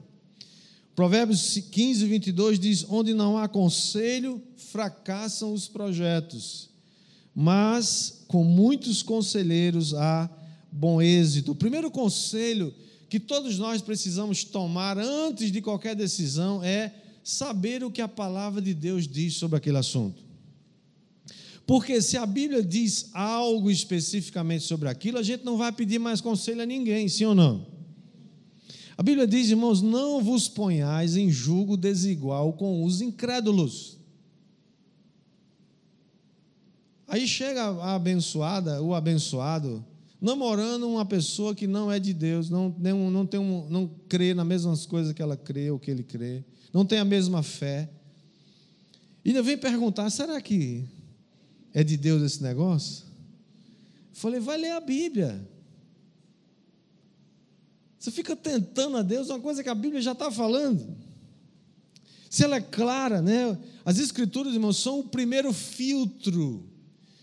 Provérbios 0.94 1.56
15, 1.56 2.04
22 2.04 2.60
diz: 2.60 2.84
Onde 2.90 3.14
não 3.14 3.38
há 3.38 3.48
conselho, 3.48 4.42
fracassam 4.54 5.54
os 5.54 5.66
projetos, 5.66 6.68
mas 7.34 8.22
com 8.28 8.44
muitos 8.44 9.02
conselheiros 9.02 9.94
há 9.94 10.28
bom 10.70 11.00
êxito. 11.00 11.52
O 11.52 11.54
primeiro 11.54 11.90
conselho 11.90 12.74
que 13.08 13.18
todos 13.18 13.58
nós 13.58 13.80
precisamos 13.80 14.44
tomar 14.44 14.98
antes 14.98 15.50
de 15.50 15.62
qualquer 15.62 15.96
decisão 15.96 16.62
é 16.62 16.94
saber 17.24 17.82
o 17.82 17.90
que 17.90 18.02
a 18.02 18.08
palavra 18.08 18.60
de 18.60 18.74
Deus 18.74 19.08
diz 19.08 19.34
sobre 19.34 19.56
aquele 19.56 19.78
assunto. 19.78 20.22
Porque 21.66 22.00
se 22.00 22.16
a 22.16 22.24
Bíblia 22.24 22.62
diz 22.62 23.10
algo 23.12 23.70
especificamente 23.70 24.64
sobre 24.64 24.88
aquilo, 24.88 25.18
a 25.18 25.22
gente 25.22 25.44
não 25.44 25.58
vai 25.58 25.70
pedir 25.70 25.98
mais 25.98 26.20
conselho 26.20 26.62
a 26.62 26.66
ninguém, 26.66 27.08
sim 27.08 27.26
ou 27.26 27.34
não? 27.34 27.66
A 28.96 29.02
Bíblia 29.02 29.26
diz, 29.26 29.50
irmãos, 29.50 29.80
não 29.80 30.22
vos 30.22 30.48
ponhais 30.48 31.16
em 31.16 31.30
julgo 31.30 31.76
desigual 31.76 32.52
com 32.54 32.82
os 32.82 33.00
incrédulos. 33.00 33.98
Aí 37.06 37.28
chega 37.28 37.62
a 37.62 37.94
abençoada, 37.94 38.82
o 38.82 38.94
abençoado, 38.94 39.84
namorando 40.20 40.88
uma 40.88 41.04
pessoa 41.04 41.54
que 41.54 41.66
não 41.66 41.90
é 41.90 41.98
de 41.98 42.12
Deus, 42.12 42.50
não, 42.50 42.74
não, 42.78 43.10
não, 43.10 43.26
tem 43.26 43.38
um, 43.38 43.68
não 43.68 43.88
crê 44.08 44.34
nas 44.34 44.46
mesmas 44.46 44.84
coisas 44.84 45.12
que 45.12 45.22
ela 45.22 45.36
crê 45.36 45.70
ou 45.70 45.78
que 45.78 45.90
ele 45.90 46.02
crê, 46.02 46.44
não 46.72 46.84
tem 46.84 46.98
a 46.98 47.04
mesma 47.04 47.42
fé. 47.42 47.88
E 49.24 49.30
ainda 49.30 49.42
vem 49.42 49.56
perguntar: 49.56 50.10
será 50.10 50.40
que 50.40 50.84
é 51.72 51.84
de 51.84 51.96
Deus 51.96 52.22
esse 52.22 52.42
negócio? 52.42 53.06
Falei, 54.12 54.40
vai 54.40 54.58
ler 54.58 54.72
a 54.72 54.80
Bíblia. 54.80 55.48
Você 57.98 58.10
fica 58.10 58.34
tentando 58.34 58.96
a 58.96 59.02
Deus 59.02 59.28
uma 59.28 59.40
coisa 59.40 59.62
que 59.62 59.68
a 59.68 59.74
Bíblia 59.74 60.00
já 60.00 60.12
está 60.12 60.30
falando. 60.30 60.96
Se 62.28 62.44
ela 62.44 62.56
é 62.56 62.60
clara, 62.60 63.22
né? 63.22 63.58
As 63.84 63.98
Escrituras, 63.98 64.54
irmãos, 64.54 64.76
são 64.76 65.00
o 65.00 65.04
primeiro 65.04 65.52
filtro 65.52 66.68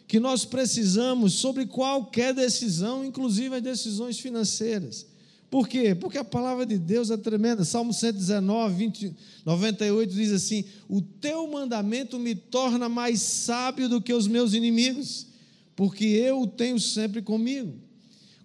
que 0.08 0.20
nós 0.20 0.46
precisamos 0.46 1.34
sobre 1.34 1.66
qualquer 1.66 2.34
decisão, 2.34 3.04
inclusive 3.04 3.56
as 3.56 3.62
decisões 3.62 4.20
financeiras. 4.20 5.08
Por 5.50 5.68
quê? 5.68 5.96
Porque 5.96 6.18
a 6.18 6.24
palavra 6.24 6.66
de 6.66 6.78
Deus 6.78 7.10
é 7.10 7.18
tremenda. 7.18 7.64
Salmo 7.64 7.94
119, 7.94 8.76
20, 8.76 9.16
98 9.46 10.14
diz 10.14 10.32
assim: 10.32 10.66
O 10.90 11.02
teu 11.02 11.48
mandamento 11.48 12.20
me 12.20 12.36
torna 12.36 12.90
mais 12.90 13.22
sábio 13.22 13.88
do 13.88 14.02
que 14.02 14.14
os 14.14 14.28
meus 14.28 14.54
inimigos, 14.54 15.28
porque 15.76 16.06
eu 16.06 16.42
o 16.42 16.48
tenho 16.48 16.80
sempre 16.80 17.22
comigo. 17.22 17.74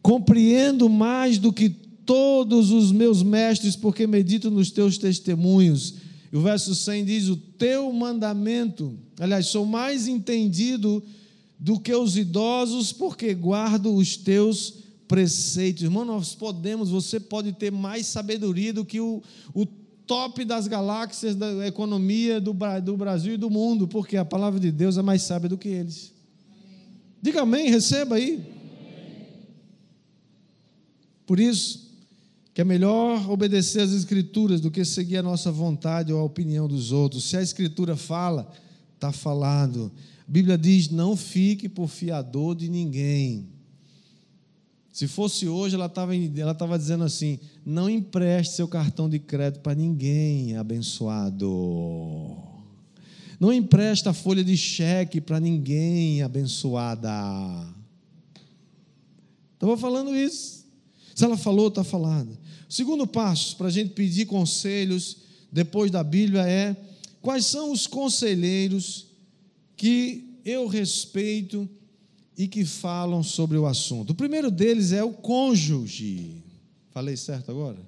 Compreendo 0.02 0.88
mais 0.88 1.36
do 1.36 1.52
que 1.52 1.68
todos 1.68 2.70
os 2.70 2.92
meus 2.92 3.22
mestres, 3.22 3.76
porque 3.76 4.06
medito 4.06 4.50
nos 4.50 4.70
teus 4.70 4.96
testemunhos. 4.96 5.94
E 6.32 6.36
o 6.36 6.40
verso 6.40 6.74
100 6.74 7.04
diz: 7.04 7.28
O 7.28 7.36
teu 7.36 7.92
mandamento, 7.92 8.96
aliás, 9.18 9.46
sou 9.46 9.66
mais 9.66 10.06
entendido 10.06 11.02
do 11.60 11.78
que 11.78 11.94
os 11.94 12.16
idosos, 12.16 12.90
porque 12.90 13.34
guardo 13.34 13.94
os 13.94 14.16
teus 14.16 14.74
preceitos. 15.06 15.82
Irmão, 15.82 16.06
nós 16.06 16.34
podemos, 16.34 16.88
você 16.88 17.20
pode 17.20 17.52
ter 17.52 17.70
mais 17.70 18.06
sabedoria 18.06 18.72
do 18.72 18.84
que 18.84 18.98
o, 18.98 19.22
o 19.52 19.66
top 20.06 20.44
das 20.44 20.66
galáxias 20.66 21.36
da 21.36 21.66
economia 21.66 22.40
do, 22.40 22.56
do 22.82 22.96
Brasil 22.96 23.34
e 23.34 23.36
do 23.36 23.50
mundo, 23.50 23.86
porque 23.86 24.16
a 24.16 24.24
palavra 24.24 24.58
de 24.58 24.72
Deus 24.72 24.96
é 24.96 25.02
mais 25.02 25.22
sábia 25.22 25.50
do 25.50 25.58
que 25.58 25.68
eles. 25.68 26.12
Diga 27.20 27.42
amém, 27.42 27.68
receba 27.68 28.14
aí. 28.14 28.42
Por 31.26 31.38
isso, 31.38 31.90
que 32.54 32.60
é 32.62 32.64
melhor 32.64 33.30
obedecer 33.30 33.82
às 33.82 33.92
Escrituras 33.92 34.60
do 34.60 34.70
que 34.70 34.84
seguir 34.84 35.18
a 35.18 35.22
nossa 35.22 35.52
vontade 35.52 36.12
ou 36.12 36.20
a 36.20 36.24
opinião 36.24 36.66
dos 36.66 36.90
outros. 36.90 37.24
Se 37.24 37.36
a 37.36 37.42
Escritura 37.42 37.96
fala, 37.96 38.50
está 38.94 39.12
falado. 39.12 39.92
A 40.30 40.32
Bíblia 40.32 40.56
diz: 40.56 40.88
não 40.88 41.16
fique 41.16 41.68
por 41.68 41.88
fiador 41.88 42.54
de 42.54 42.70
ninguém. 42.70 43.48
Se 44.92 45.08
fosse 45.08 45.48
hoje, 45.48 45.74
ela 45.74 45.86
estava 45.86 46.14
ela 46.14 46.54
tava 46.54 46.78
dizendo 46.78 47.02
assim: 47.02 47.40
não 47.66 47.90
empreste 47.90 48.54
seu 48.54 48.68
cartão 48.68 49.10
de 49.10 49.18
crédito 49.18 49.60
para 49.60 49.74
ninguém, 49.74 50.56
abençoado. 50.56 52.36
Não 53.40 53.52
empreste 53.52 54.08
a 54.08 54.12
folha 54.12 54.44
de 54.44 54.56
cheque 54.56 55.20
para 55.20 55.40
ninguém, 55.40 56.22
abençoada. 56.22 57.10
Estava 59.54 59.76
falando 59.76 60.14
isso. 60.14 60.64
Se 61.12 61.24
ela 61.24 61.36
falou, 61.36 61.66
está 61.66 61.82
falado. 61.82 62.38
O 62.68 62.72
segundo 62.72 63.04
passo 63.04 63.56
para 63.56 63.66
a 63.66 63.70
gente 63.70 63.94
pedir 63.94 64.26
conselhos 64.26 65.16
depois 65.50 65.90
da 65.90 66.04
Bíblia 66.04 66.46
é 66.46 66.76
quais 67.20 67.46
são 67.46 67.72
os 67.72 67.88
conselheiros 67.88 69.09
que 69.80 70.38
eu 70.44 70.66
respeito 70.66 71.66
e 72.36 72.46
que 72.46 72.66
falam 72.66 73.22
sobre 73.22 73.56
o 73.56 73.64
assunto. 73.64 74.10
O 74.10 74.14
primeiro 74.14 74.50
deles 74.50 74.92
é 74.92 75.02
o 75.02 75.10
cônjuge. 75.10 76.44
Falei 76.90 77.16
certo 77.16 77.50
agora? 77.50 77.78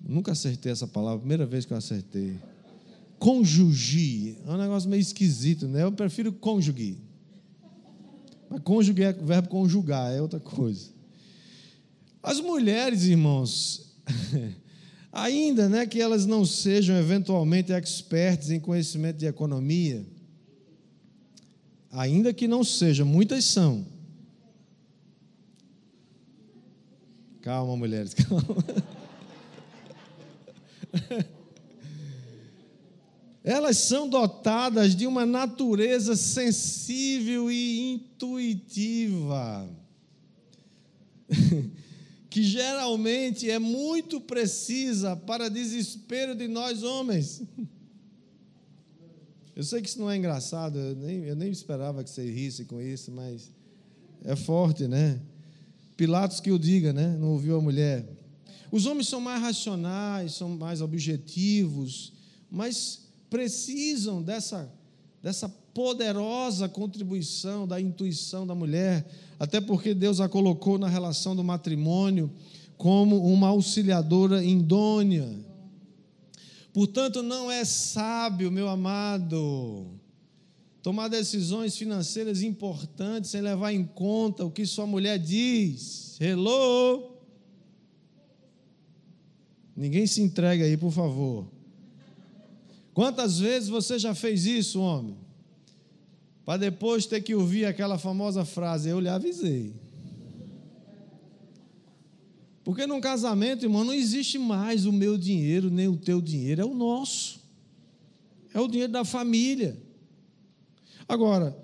Nunca 0.00 0.30
acertei 0.30 0.70
essa 0.70 0.86
palavra, 0.86 1.18
primeira 1.18 1.44
vez 1.44 1.66
que 1.66 1.72
eu 1.72 1.76
acertei. 1.76 2.38
Cônjuge. 3.18 4.38
É 4.46 4.52
um 4.52 4.56
negócio 4.56 4.88
meio 4.88 5.00
esquisito, 5.00 5.66
né? 5.66 5.82
Eu 5.82 5.90
prefiro 5.90 6.32
cônjuge. 6.32 6.98
Mas 8.48 8.60
cônjuge 8.62 9.02
é 9.02 9.12
verbo 9.12 9.48
conjugar, 9.48 10.12
é 10.12 10.22
outra 10.22 10.38
coisa. 10.38 10.90
As 12.22 12.38
mulheres, 12.40 13.02
irmãos, 13.02 13.96
ainda 15.12 15.68
né, 15.68 15.86
que 15.86 16.00
elas 16.00 16.24
não 16.24 16.44
sejam 16.44 16.96
eventualmente 16.96 17.70
expertas 17.72 18.50
em 18.50 18.58
conhecimento 18.58 19.18
de 19.18 19.26
economia, 19.26 20.06
ainda 21.90 22.32
que 22.32 22.48
não 22.48 22.64
sejam, 22.64 23.06
muitas 23.06 23.44
são. 23.44 23.86
Calma, 27.42 27.76
mulheres, 27.76 28.14
calma. 28.24 28.64
Elas 33.44 33.76
são 33.76 34.08
dotadas 34.08 34.94
de 34.94 35.04
uma 35.06 35.26
natureza 35.26 36.14
sensível 36.14 37.50
e 37.50 37.94
intuitiva, 37.94 39.68
que 42.32 42.42
geralmente 42.42 43.50
é 43.50 43.58
muito 43.58 44.18
precisa 44.18 45.14
para 45.14 45.50
desespero 45.50 46.34
de 46.34 46.48
nós 46.48 46.82
homens. 46.82 47.42
Eu 49.54 49.62
sei 49.62 49.82
que 49.82 49.88
isso 49.90 50.00
não 50.00 50.10
é 50.10 50.16
engraçado, 50.16 50.78
eu 50.78 50.96
nem, 50.96 51.24
eu 51.24 51.36
nem 51.36 51.52
esperava 51.52 52.02
que 52.02 52.08
você 52.08 52.24
risse 52.24 52.64
com 52.64 52.80
isso, 52.80 53.12
mas 53.12 53.52
é 54.24 54.34
forte, 54.34 54.88
né? 54.88 55.20
Pilatos 55.94 56.40
que 56.40 56.50
o 56.50 56.58
diga, 56.58 56.90
né? 56.90 57.18
Não 57.20 57.32
ouviu 57.32 57.58
a 57.58 57.60
mulher. 57.60 58.08
Os 58.70 58.86
homens 58.86 59.08
são 59.08 59.20
mais 59.20 59.42
racionais, 59.42 60.32
são 60.32 60.48
mais 60.48 60.80
objetivos, 60.80 62.14
mas 62.50 63.10
precisam 63.28 64.22
dessa, 64.22 64.72
dessa 65.22 65.48
poderosa 65.48 66.68
contribuição 66.68 67.66
da 67.66 67.80
intuição 67.80 68.46
da 68.46 68.54
mulher, 68.54 69.06
até 69.38 69.60
porque 69.60 69.94
Deus 69.94 70.20
a 70.20 70.28
colocou 70.28 70.78
na 70.78 70.88
relação 70.88 71.36
do 71.36 71.44
matrimônio 71.44 72.30
como 72.76 73.24
uma 73.24 73.48
auxiliadora 73.48 74.44
indônia. 74.44 75.28
Portanto, 76.72 77.22
não 77.22 77.50
é 77.50 77.64
sábio, 77.64 78.50
meu 78.50 78.68
amado, 78.68 79.86
tomar 80.82 81.08
decisões 81.08 81.76
financeiras 81.76 82.42
importantes 82.42 83.30
sem 83.30 83.40
levar 83.40 83.72
em 83.72 83.84
conta 83.84 84.44
o 84.44 84.50
que 84.50 84.66
sua 84.66 84.86
mulher 84.86 85.18
diz. 85.18 86.16
Hello? 86.20 87.12
Ninguém 89.76 90.06
se 90.06 90.20
entrega 90.20 90.64
aí, 90.64 90.76
por 90.76 90.90
favor. 90.90 91.46
Quantas 92.94 93.38
vezes 93.38 93.68
você 93.68 93.98
já 93.98 94.14
fez 94.14 94.44
isso, 94.44 94.80
homem? 94.80 95.16
Para 96.44 96.58
depois 96.58 97.06
ter 97.06 97.20
que 97.22 97.34
ouvir 97.34 97.64
aquela 97.64 97.98
famosa 97.98 98.44
frase: 98.44 98.88
Eu 98.88 99.00
lhe 99.00 99.08
avisei. 99.08 99.74
Porque 102.64 102.86
num 102.86 103.00
casamento, 103.00 103.64
irmão, 103.64 103.84
não 103.84 103.94
existe 103.94 104.38
mais 104.38 104.86
o 104.86 104.92
meu 104.92 105.18
dinheiro, 105.18 105.68
nem 105.68 105.88
o 105.88 105.96
teu 105.96 106.20
dinheiro, 106.20 106.62
é 106.62 106.64
o 106.64 106.74
nosso. 106.74 107.40
É 108.54 108.60
o 108.60 108.68
dinheiro 108.68 108.92
da 108.92 109.04
família. 109.04 109.76
Agora, 111.08 111.56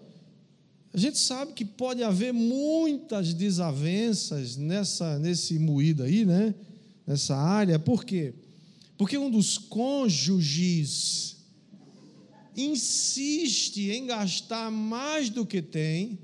a 0.92 0.98
gente 0.98 1.18
sabe 1.18 1.52
que 1.52 1.64
pode 1.64 2.02
haver 2.02 2.32
muitas 2.32 3.32
desavenças 3.32 4.56
nessa, 4.56 5.18
nesse 5.18 5.58
moído 5.58 6.02
aí, 6.02 6.24
né? 6.24 6.54
Nessa 7.06 7.36
área. 7.36 7.78
Por 7.78 8.04
quê? 8.04 8.34
Porque 8.34 8.47
um 9.18 9.30
dos 9.30 9.58
cônjuges 9.58 11.36
insiste 12.56 13.90
em 13.90 14.06
gastar 14.06 14.70
mais 14.70 15.30
do 15.30 15.46
que 15.46 15.62
tem 15.62 16.18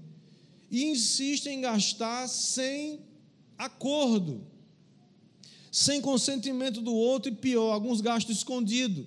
e 0.71 0.85
insiste 0.85 1.47
em 1.47 1.61
gastar 1.61 2.27
sem 2.29 3.01
acordo 3.57 4.55
sem 5.75 6.01
consentimento 6.01 6.81
do 6.81 6.95
outro 6.95 7.33
e 7.33 7.35
pior, 7.35 7.73
alguns 7.73 8.01
gastos 8.01 8.37
escondidos. 8.37 9.07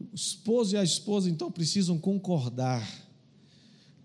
O 0.00 0.14
esposo 0.14 0.76
e 0.76 0.78
a 0.78 0.84
esposa 0.84 1.28
então 1.28 1.50
precisam 1.50 1.98
concordar 1.98 2.88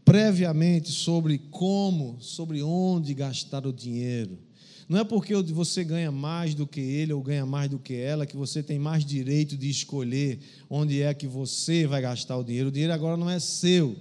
previamente 0.04 0.92
sobre 0.92 1.38
como, 1.38 2.18
sobre 2.20 2.62
onde 2.62 3.14
gastar 3.14 3.66
o 3.66 3.74
dinheiro. 3.74 4.38
Não 4.88 5.00
é 5.00 5.04
porque 5.04 5.34
você 5.36 5.84
ganha 5.84 6.12
mais 6.12 6.54
do 6.54 6.68
que 6.68 6.82
ele 6.82 7.14
ou 7.14 7.22
ganha 7.22 7.46
mais 7.46 7.70
do 7.70 7.80
que 7.80 7.96
ela 7.96 8.26
que 8.26 8.36
você 8.36 8.62
tem 8.62 8.78
mais 8.78 9.06
direito 9.06 9.58
de 9.58 9.70
escolher 9.70 10.40
onde 10.70 11.02
é 11.02 11.14
que 11.14 11.26
você 11.26 11.88
vai 11.88 12.02
gastar 12.02 12.38
o 12.38 12.44
dinheiro. 12.44 12.70
O 12.70 12.72
dinheiro 12.72 12.94
agora 12.94 13.16
não 13.16 13.30
é 13.30 13.40
seu. 13.40 13.96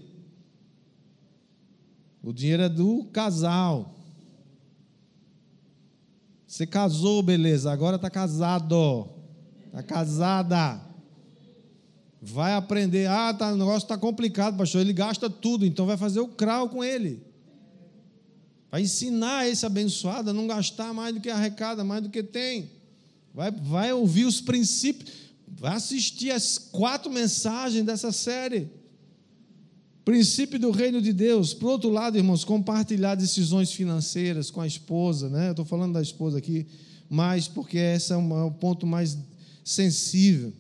O 2.22 2.32
dinheiro 2.32 2.62
é 2.62 2.68
do 2.68 3.05
casal. 3.12 3.94
Você 6.46 6.66
casou, 6.66 7.22
beleza, 7.22 7.72
agora 7.72 7.96
está 7.96 8.11
casado. 8.11 9.09
Está 9.66 9.82
casada. 9.82 10.91
Vai 12.25 12.55
aprender. 12.55 13.09
Ah, 13.09 13.35
tá, 13.35 13.53
o 13.53 13.57
negócio 13.57 13.85
está 13.85 13.99
complicado, 13.99 14.57
pastor. 14.57 14.81
Ele 14.81 14.93
gasta 14.93 15.29
tudo, 15.29 15.66
então 15.66 15.85
vai 15.85 15.97
fazer 15.97 16.20
o 16.20 16.29
crau 16.29 16.68
com 16.68 16.85
ele. 16.85 17.20
Vai 18.70 18.83
ensinar 18.83 19.49
esse 19.49 19.66
abençoado 19.66 20.31
a 20.31 20.33
não 20.33 20.47
gastar 20.47 20.95
mais 20.95 21.12
do 21.12 21.20
que 21.20 21.29
arrecada, 21.29 21.83
mais 21.83 22.01
do 22.01 22.11
que 22.11 22.23
tem. 22.23 22.70
Vai, 23.35 23.51
vai 23.51 23.93
ouvir 23.93 24.25
os 24.25 24.41
princípios. 24.41 25.11
Vai 25.49 25.75
assistir 25.75 26.31
as 26.31 26.59
quatro 26.59 27.11
mensagens 27.11 27.85
dessa 27.85 28.12
série. 28.12 28.70
Princípio 30.05 30.61
do 30.61 30.70
reino 30.70 31.03
de 31.03 31.12
Deus. 31.12 31.53
Por 31.53 31.70
outro 31.70 31.91
lado, 31.91 32.16
irmãos, 32.16 32.45
compartilhar 32.45 33.16
decisões 33.16 33.73
financeiras 33.73 34.49
com 34.49 34.61
a 34.61 34.66
esposa, 34.66 35.29
né? 35.29 35.49
Eu 35.49 35.53
estou 35.53 35.64
falando 35.64 35.95
da 35.95 36.03
esposa 36.03 36.39
aqui, 36.39 36.68
mas 37.11 37.49
porque 37.49 37.79
esse 37.79 38.12
é 38.12 38.16
o 38.16 38.51
ponto 38.53 38.87
mais 38.87 39.18
sensível. 39.64 40.53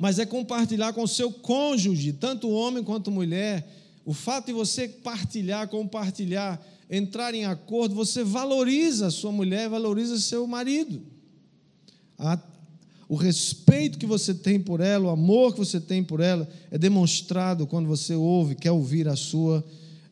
Mas 0.00 0.18
é 0.18 0.24
compartilhar 0.24 0.94
com 0.94 1.02
o 1.02 1.08
seu 1.08 1.30
cônjuge, 1.30 2.14
tanto 2.14 2.48
homem 2.48 2.82
quanto 2.82 3.10
mulher. 3.10 3.70
O 4.02 4.14
fato 4.14 4.46
de 4.46 4.52
você 4.54 4.88
partilhar, 4.88 5.68
compartilhar, 5.68 6.58
entrar 6.90 7.34
em 7.34 7.44
acordo, 7.44 7.94
você 7.94 8.24
valoriza 8.24 9.08
a 9.08 9.10
sua 9.10 9.30
mulher, 9.30 9.68
valoriza 9.68 10.18
seu 10.18 10.46
marido. 10.46 11.02
A 12.18 12.38
o 13.10 13.16
respeito 13.16 13.98
que 13.98 14.06
você 14.06 14.32
tem 14.32 14.60
por 14.60 14.80
ela, 14.80 15.06
o 15.06 15.10
amor 15.10 15.52
que 15.52 15.58
você 15.58 15.80
tem 15.80 16.00
por 16.00 16.20
ela, 16.20 16.48
é 16.70 16.78
demonstrado 16.78 17.66
quando 17.66 17.88
você 17.88 18.14
ouve, 18.14 18.54
quer 18.54 18.70
ouvir 18.70 19.08
a 19.08 19.16
sua 19.16 19.64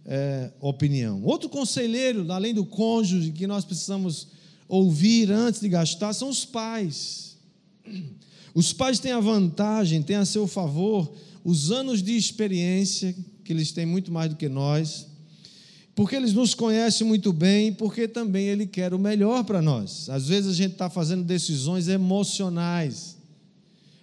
é, 0.04 0.50
opinião. 0.60 1.22
Outro 1.22 1.48
conselheiro, 1.48 2.30
além 2.32 2.52
do 2.52 2.66
cônjuge, 2.66 3.30
que 3.30 3.46
nós 3.46 3.64
precisamos 3.64 4.26
ouvir 4.66 5.30
antes 5.30 5.60
de 5.60 5.68
gastar, 5.68 6.12
são 6.12 6.28
os 6.28 6.44
pais. 6.44 7.36
Os 8.58 8.72
pais 8.72 8.98
têm 8.98 9.12
a 9.12 9.20
vantagem, 9.20 10.02
têm 10.02 10.16
a 10.16 10.24
seu 10.24 10.48
favor 10.48 11.14
os 11.44 11.70
anos 11.70 12.02
de 12.02 12.16
experiência, 12.16 13.14
que 13.44 13.52
eles 13.52 13.70
têm 13.70 13.86
muito 13.86 14.10
mais 14.10 14.30
do 14.30 14.34
que 14.34 14.48
nós, 14.48 15.06
porque 15.94 16.16
eles 16.16 16.32
nos 16.32 16.56
conhecem 16.56 17.06
muito 17.06 17.32
bem, 17.32 17.72
porque 17.72 18.08
também 18.08 18.46
Ele 18.46 18.66
quer 18.66 18.92
o 18.92 18.98
melhor 18.98 19.44
para 19.44 19.62
nós. 19.62 20.08
Às 20.08 20.26
vezes 20.26 20.50
a 20.50 20.54
gente 20.54 20.72
está 20.72 20.90
fazendo 20.90 21.22
decisões 21.22 21.86
emocionais. 21.86 23.16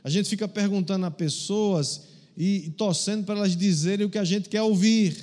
A 0.02 0.10
gente 0.10 0.30
fica 0.30 0.48
perguntando 0.48 1.06
a 1.06 1.12
pessoas 1.12 2.04
e, 2.38 2.74
torcendo 2.78 3.26
para 3.26 3.36
elas 3.36 3.58
dizerem 3.58 4.06
o 4.06 4.10
que 4.10 4.18
a 4.18 4.24
gente 4.24 4.48
quer 4.48 4.62
ouvir. 4.62 5.18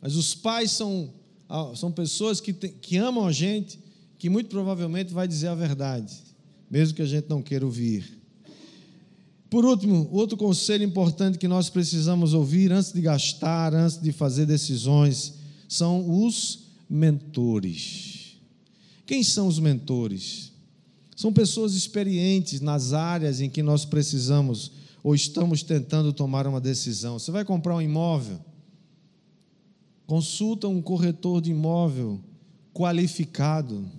Mas 0.00 0.16
os 0.16 0.34
pais 0.34 0.70
são, 0.70 1.12
são 1.76 1.92
pessoas 1.92 2.40
que, 2.40 2.54
que 2.54 2.96
amam 2.96 3.26
a 3.26 3.32
gente, 3.32 3.78
que 4.18 4.30
muito 4.30 4.48
provavelmente 4.48 5.12
vai 5.12 5.28
dizer 5.28 5.48
a 5.48 5.54
verdade, 5.54 6.29
mesmo 6.70 6.94
que 6.94 7.02
a 7.02 7.06
gente 7.06 7.28
não 7.28 7.42
queira 7.42 7.66
ouvir. 7.66 8.20
Por 9.50 9.64
último, 9.64 10.08
outro 10.12 10.36
conselho 10.36 10.84
importante 10.84 11.36
que 11.36 11.48
nós 11.48 11.68
precisamos 11.68 12.34
ouvir 12.34 12.70
antes 12.70 12.92
de 12.92 13.00
gastar, 13.00 13.74
antes 13.74 14.00
de 14.00 14.12
fazer 14.12 14.46
decisões, 14.46 15.34
são 15.68 16.24
os 16.24 16.68
mentores. 16.88 18.36
Quem 19.04 19.24
são 19.24 19.48
os 19.48 19.58
mentores? 19.58 20.52
São 21.16 21.32
pessoas 21.32 21.74
experientes 21.74 22.60
nas 22.60 22.92
áreas 22.92 23.40
em 23.40 23.50
que 23.50 23.62
nós 23.62 23.84
precisamos 23.84 24.70
ou 25.02 25.14
estamos 25.14 25.64
tentando 25.64 26.12
tomar 26.12 26.46
uma 26.46 26.60
decisão. 26.60 27.18
Você 27.18 27.32
vai 27.32 27.44
comprar 27.44 27.74
um 27.74 27.82
imóvel? 27.82 28.38
Consulta 30.06 30.68
um 30.68 30.80
corretor 30.80 31.40
de 31.40 31.50
imóvel 31.50 32.20
qualificado. 32.72 33.90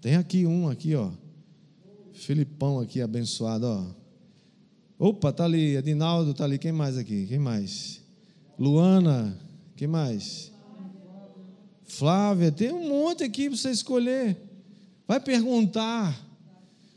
Tem 0.00 0.16
aqui 0.16 0.46
um 0.46 0.68
aqui, 0.68 0.94
ó. 0.94 1.10
Filipão 2.18 2.80
aqui 2.80 3.00
abençoado, 3.00 3.66
ó. 3.66 3.84
Opa, 4.98 5.32
tá 5.32 5.44
ali, 5.44 5.76
Adinaldo 5.76 6.34
tá 6.34 6.44
ali. 6.44 6.58
Quem 6.58 6.72
mais 6.72 6.98
aqui? 6.98 7.26
Quem 7.26 7.38
mais? 7.38 8.00
Luana, 8.58 9.38
quem 9.76 9.86
mais? 9.86 10.52
Flávia, 11.84 12.50
tem 12.50 12.72
um 12.72 12.88
monte 12.88 13.22
aqui 13.22 13.48
para 13.48 13.56
você 13.56 13.70
escolher. 13.70 14.36
Vai 15.06 15.20
perguntar. 15.20 16.26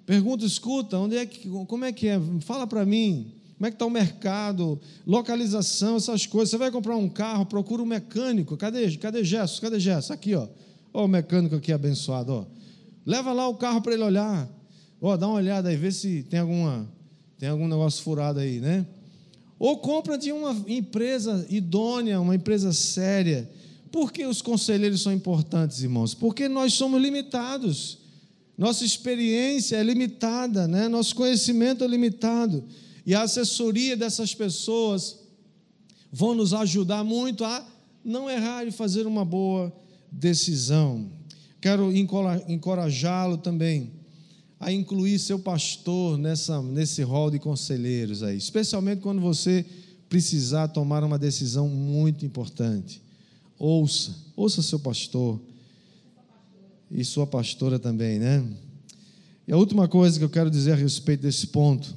Pergunta, 0.07 0.43
escuta, 0.43 0.97
onde 0.97 1.15
é 1.15 1.25
que, 1.25 1.47
como 1.47 1.85
é 1.85 1.91
que 1.91 2.07
é? 2.07 2.19
Fala 2.41 2.65
para 2.65 2.83
mim. 2.83 3.31
Como 3.57 3.67
é 3.67 3.69
que 3.69 3.75
está 3.75 3.85
o 3.85 3.91
mercado, 3.91 4.81
localização, 5.05 5.97
essas 5.97 6.25
coisas. 6.25 6.49
Você 6.49 6.57
vai 6.57 6.71
comprar 6.71 6.95
um 6.95 7.07
carro, 7.07 7.45
procura 7.45 7.83
um 7.83 7.85
mecânico. 7.85 8.57
Cadê, 8.57 8.97
cadê 8.97 9.23
Gesso? 9.23 9.61
Cadê 9.61 9.79
Gesso? 9.79 10.11
Aqui, 10.11 10.33
ó. 10.33 10.47
Ó 10.91 11.05
o 11.05 11.07
mecânico 11.07 11.55
aqui 11.55 11.71
abençoado, 11.71 12.33
ó. 12.33 12.45
Leva 13.05 13.31
lá 13.31 13.47
o 13.47 13.55
carro 13.55 13.81
para 13.81 13.93
ele 13.93 14.03
olhar. 14.03 14.60
Ó, 15.01 15.17
dá 15.17 15.27
uma 15.27 15.37
olhada 15.37 15.69
aí, 15.69 15.75
vê 15.75 15.91
se 15.91 16.21
tem 16.21 16.39
alguma 16.39 16.87
tem 17.39 17.49
algum 17.49 17.67
negócio 17.67 18.03
furado 18.03 18.39
aí, 18.39 18.59
né? 18.59 18.85
Ou 19.57 19.79
compra 19.79 20.15
de 20.15 20.31
uma 20.31 20.55
empresa 20.67 21.43
idônea, 21.49 22.21
uma 22.21 22.35
empresa 22.35 22.71
séria. 22.71 23.49
Por 23.91 24.11
que 24.11 24.23
os 24.27 24.43
conselheiros 24.43 25.01
são 25.01 25.11
importantes, 25.11 25.81
irmãos? 25.81 26.13
Porque 26.13 26.47
nós 26.47 26.73
somos 26.73 27.01
limitados. 27.01 27.97
Nossa 28.55 28.85
experiência 28.85 29.75
é 29.75 29.81
limitada, 29.81 30.67
né? 30.67 30.87
Nosso 30.87 31.15
conhecimento 31.15 31.83
é 31.83 31.87
limitado. 31.87 32.63
E 33.03 33.15
a 33.15 33.23
assessoria 33.23 33.97
dessas 33.97 34.35
pessoas 34.35 35.17
vão 36.11 36.35
nos 36.35 36.53
ajudar 36.53 37.03
muito 37.03 37.43
a 37.43 37.67
não 38.05 38.29
errar 38.29 38.67
e 38.67 38.71
fazer 38.71 39.07
uma 39.07 39.25
boa 39.25 39.73
decisão. 40.11 41.09
Quero 41.59 41.91
encorajá-lo 41.91 43.37
também 43.37 44.00
a 44.61 44.71
incluir 44.71 45.17
seu 45.17 45.39
pastor 45.39 46.19
nessa, 46.19 46.61
nesse 46.61 47.01
rol 47.01 47.31
de 47.31 47.39
conselheiros 47.39 48.21
aí, 48.21 48.37
especialmente 48.37 49.01
quando 49.01 49.19
você 49.19 49.65
precisar 50.07 50.67
tomar 50.67 51.03
uma 51.03 51.17
decisão 51.17 51.67
muito 51.67 52.23
importante. 52.27 53.01
Ouça, 53.57 54.15
ouça 54.35 54.61
seu 54.61 54.79
pastor 54.79 55.41
e 56.91 57.03
sua 57.03 57.25
pastora 57.25 57.79
também, 57.79 58.19
né? 58.19 58.47
E 59.47 59.51
a 59.51 59.57
última 59.57 59.87
coisa 59.87 60.19
que 60.19 60.25
eu 60.25 60.29
quero 60.29 60.51
dizer 60.51 60.73
a 60.73 60.75
respeito 60.75 61.21
desse 61.21 61.47
ponto 61.47 61.95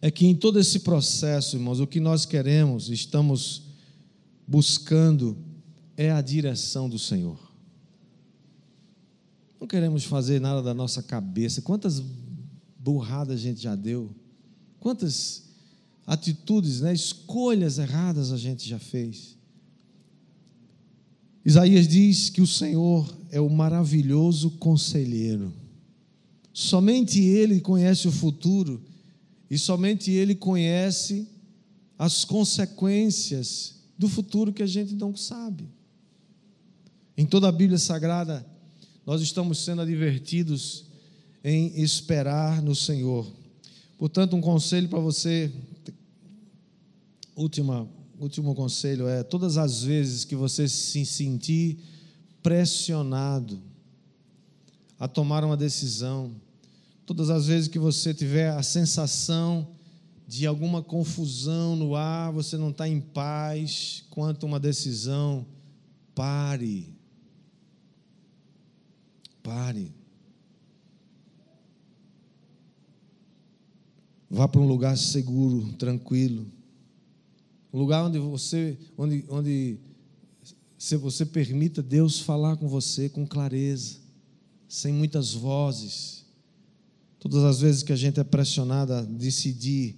é 0.00 0.12
que 0.12 0.24
em 0.24 0.36
todo 0.36 0.60
esse 0.60 0.78
processo, 0.80 1.56
irmãos, 1.56 1.80
o 1.80 1.88
que 1.88 1.98
nós 1.98 2.24
queremos, 2.24 2.88
estamos 2.88 3.62
buscando 4.46 5.36
é 5.96 6.12
a 6.12 6.20
direção 6.20 6.88
do 6.88 7.00
Senhor. 7.00 7.41
Não 9.62 9.68
queremos 9.68 10.02
fazer 10.02 10.40
nada 10.40 10.60
da 10.60 10.74
nossa 10.74 11.00
cabeça. 11.04 11.62
Quantas 11.62 12.02
burradas 12.80 13.36
a 13.38 13.40
gente 13.40 13.62
já 13.62 13.76
deu? 13.76 14.10
Quantas 14.80 15.44
atitudes, 16.04 16.80
né, 16.80 16.92
escolhas 16.92 17.78
erradas 17.78 18.32
a 18.32 18.36
gente 18.36 18.68
já 18.68 18.80
fez? 18.80 19.38
Isaías 21.44 21.86
diz 21.86 22.28
que 22.28 22.40
o 22.40 22.46
Senhor 22.46 23.08
é 23.30 23.40
o 23.40 23.48
maravilhoso 23.48 24.50
conselheiro. 24.50 25.52
Somente 26.52 27.20
Ele 27.20 27.60
conhece 27.60 28.08
o 28.08 28.12
futuro 28.12 28.82
e 29.48 29.56
somente 29.56 30.10
Ele 30.10 30.34
conhece 30.34 31.28
as 31.96 32.24
consequências 32.24 33.76
do 33.96 34.08
futuro 34.08 34.52
que 34.52 34.64
a 34.64 34.66
gente 34.66 34.96
não 34.96 35.14
sabe. 35.16 35.68
Em 37.16 37.24
toda 37.24 37.46
a 37.46 37.52
Bíblia 37.52 37.78
Sagrada, 37.78 38.50
nós 39.04 39.20
estamos 39.20 39.58
sendo 39.58 39.82
advertidos 39.82 40.84
em 41.42 41.80
esperar 41.80 42.62
no 42.62 42.74
Senhor. 42.74 43.26
Portanto, 43.98 44.36
um 44.36 44.40
conselho 44.40 44.88
para 44.88 45.00
você, 45.00 45.52
última, 47.34 47.88
último 48.18 48.54
conselho 48.54 49.08
é: 49.08 49.22
todas 49.22 49.56
as 49.56 49.82
vezes 49.82 50.24
que 50.24 50.36
você 50.36 50.68
se 50.68 51.04
sentir 51.04 51.78
pressionado 52.42 53.60
a 54.98 55.08
tomar 55.08 55.44
uma 55.44 55.56
decisão, 55.56 56.32
todas 57.04 57.28
as 57.28 57.46
vezes 57.46 57.68
que 57.68 57.78
você 57.78 58.14
tiver 58.14 58.50
a 58.50 58.62
sensação 58.62 59.68
de 60.28 60.46
alguma 60.46 60.80
confusão 60.80 61.74
no 61.74 61.96
ar, 61.96 62.32
você 62.32 62.56
não 62.56 62.70
está 62.70 62.88
em 62.88 63.00
paz 63.00 64.04
quanto 64.10 64.46
a 64.46 64.48
uma 64.48 64.60
decisão, 64.60 65.44
pare 66.14 66.91
Pare. 69.42 69.92
Vá 74.30 74.48
para 74.48 74.60
um 74.60 74.66
lugar 74.66 74.96
seguro, 74.96 75.72
tranquilo. 75.74 76.46
Um 77.72 77.78
lugar 77.78 78.04
onde 78.04 78.18
você, 78.18 78.78
onde, 78.96 79.24
onde 79.28 79.78
se 80.78 80.96
você 80.96 81.26
permita 81.26 81.82
Deus 81.82 82.20
falar 82.20 82.56
com 82.56 82.66
você 82.66 83.08
com 83.08 83.26
clareza, 83.26 83.98
sem 84.66 84.92
muitas 84.92 85.34
vozes. 85.34 86.24
Todas 87.18 87.44
as 87.44 87.60
vezes 87.60 87.82
que 87.82 87.92
a 87.92 87.96
gente 87.96 88.18
é 88.18 88.24
pressionado 88.24 88.94
a 88.94 89.02
decidir 89.02 89.96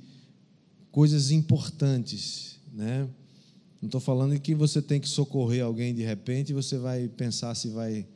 coisas 0.91 1.31
importantes, 1.31 2.59
né? 2.73 3.09
Não 3.81 3.87
estou 3.87 4.01
falando 4.01 4.39
que 4.41 4.55
você 4.55 4.83
tem 4.83 5.01
que 5.01 5.09
socorrer 5.09 5.65
alguém 5.65 5.95
de 5.95 6.03
repente 6.03 6.51
e 6.51 6.55
você 6.55 6.77
vai 6.77 7.07
pensar 7.07 7.55
se 7.55 7.69
vai 7.69 8.07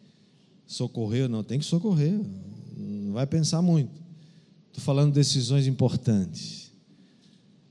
socorrer, 0.68 1.28
não, 1.30 1.42
tem 1.42 1.58
que 1.58 1.64
socorrer, 1.64 2.20
não 2.76 3.14
vai 3.14 3.26
pensar 3.26 3.62
muito. 3.62 3.90
Estou 4.66 4.84
falando 4.84 5.08
de 5.08 5.14
decisões 5.14 5.66
importantes. 5.66 6.70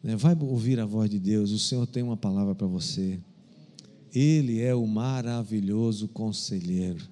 Né? 0.01 0.15
Vai 0.15 0.35
ouvir 0.41 0.79
a 0.79 0.85
voz 0.85 1.09
de 1.09 1.19
Deus, 1.19 1.51
o 1.51 1.59
Senhor 1.59 1.85
tem 1.85 2.01
uma 2.01 2.17
palavra 2.17 2.55
para 2.55 2.65
você. 2.65 3.19
Ele 4.13 4.59
é 4.59 4.73
o 4.73 4.87
maravilhoso 4.87 6.07
conselheiro. 6.07 7.07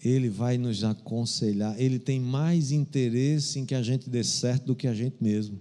Ele 0.00 0.28
vai 0.28 0.56
nos 0.56 0.84
aconselhar. 0.84 1.74
Ele 1.80 1.98
tem 1.98 2.20
mais 2.20 2.70
interesse 2.70 3.58
em 3.58 3.66
que 3.66 3.74
a 3.74 3.82
gente 3.82 4.08
dê 4.08 4.22
certo 4.22 4.66
do 4.66 4.76
que 4.76 4.86
a 4.86 4.94
gente 4.94 5.16
mesmo. 5.20 5.58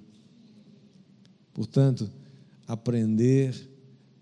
Portanto, 1.51 2.11
aprender 2.67 3.71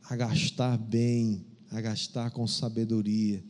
a 0.03 0.15
gastar 0.15 0.77
bem, 0.77 1.43
a 1.69 1.81
gastar 1.81 2.31
com 2.31 2.47
sabedoria, 2.47 3.43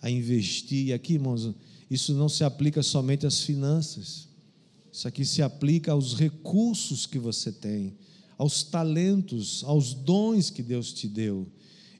a 0.00 0.10
investir. 0.10 0.88
E 0.88 0.92
aqui, 0.92 1.14
irmãos, 1.14 1.54
isso 1.90 2.14
não 2.14 2.28
se 2.28 2.44
aplica 2.44 2.82
somente 2.82 3.26
às 3.26 3.40
finanças. 3.40 4.28
Isso 4.92 5.06
aqui 5.06 5.24
se 5.24 5.42
aplica 5.42 5.92
aos 5.92 6.14
recursos 6.14 7.06
que 7.06 7.18
você 7.18 7.52
tem, 7.52 7.94
aos 8.36 8.62
talentos, 8.62 9.62
aos 9.64 9.94
dons 9.94 10.50
que 10.50 10.62
Deus 10.62 10.92
te 10.92 11.08
deu. 11.08 11.46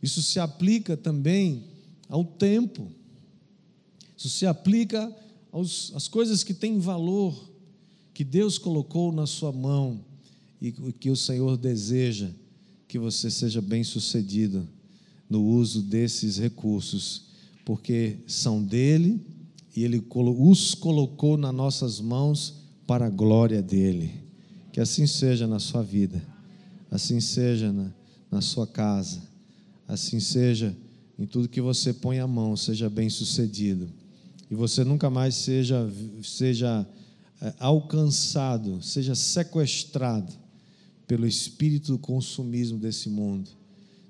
Isso 0.03 0.23
se 0.23 0.39
aplica 0.39 0.97
também 0.97 1.65
ao 2.09 2.25
tempo. 2.25 2.91
Isso 4.17 4.29
se 4.29 4.47
aplica 4.47 5.15
aos, 5.53 5.93
às 5.95 6.09
coisas 6.09 6.43
que 6.43 6.55
têm 6.55 6.79
valor, 6.79 7.51
que 8.13 8.25
Deus 8.25 8.59
colocou 8.59 9.13
na 9.13 9.27
sua 9.27 9.53
mão 9.53 10.05
e 10.61 10.73
que 10.73 11.11
o 11.11 11.17
Senhor 11.17 11.57
deseja 11.57 12.31
que 12.89 12.99
você 12.99 13.31
seja 13.31 13.61
bem 13.61 13.85
sucedido 13.85 14.67
no 15.31 15.45
uso 15.45 15.83
desses 15.83 16.39
recursos 16.39 17.28
porque 17.69 18.17
são 18.27 18.65
dele 18.65 19.21
e 19.77 19.85
ele 19.85 20.03
os 20.11 20.75
colocou 20.75 21.37
nas 21.37 21.55
nossas 21.55 22.01
mãos 22.01 22.63
para 22.87 23.05
a 23.05 23.11
glória 23.11 23.61
dele. 23.61 24.11
Que 24.73 24.81
assim 24.81 25.07
seja 25.07 25.47
na 25.47 25.59
sua 25.59 25.83
vida, 25.83 26.27
assim 26.91 27.21
seja 27.21 27.71
na, 27.71 27.93
na 28.31 28.41
sua 28.41 28.67
casa, 28.67 29.21
assim 29.87 30.19
seja 30.19 30.75
em 31.19 31.27
tudo 31.27 31.47
que 31.47 31.61
você 31.61 31.93
põe 31.93 32.19
a 32.21 32.27
mão, 32.27 32.57
seja 32.57 32.89
bem 32.89 33.11
sucedido. 33.11 33.91
E 34.51 34.55
você 34.55 34.83
nunca 34.83 35.11
mais 35.11 35.35
seja, 35.35 35.93
seja 36.23 36.89
é, 37.43 37.53
alcançado, 37.59 38.83
seja 38.83 39.15
sequestrado 39.15 40.33
pelo 41.07 41.27
espírito 41.27 41.93
do 41.93 41.99
consumismo 41.99 42.79
desse 42.79 43.11
mundo, 43.11 43.51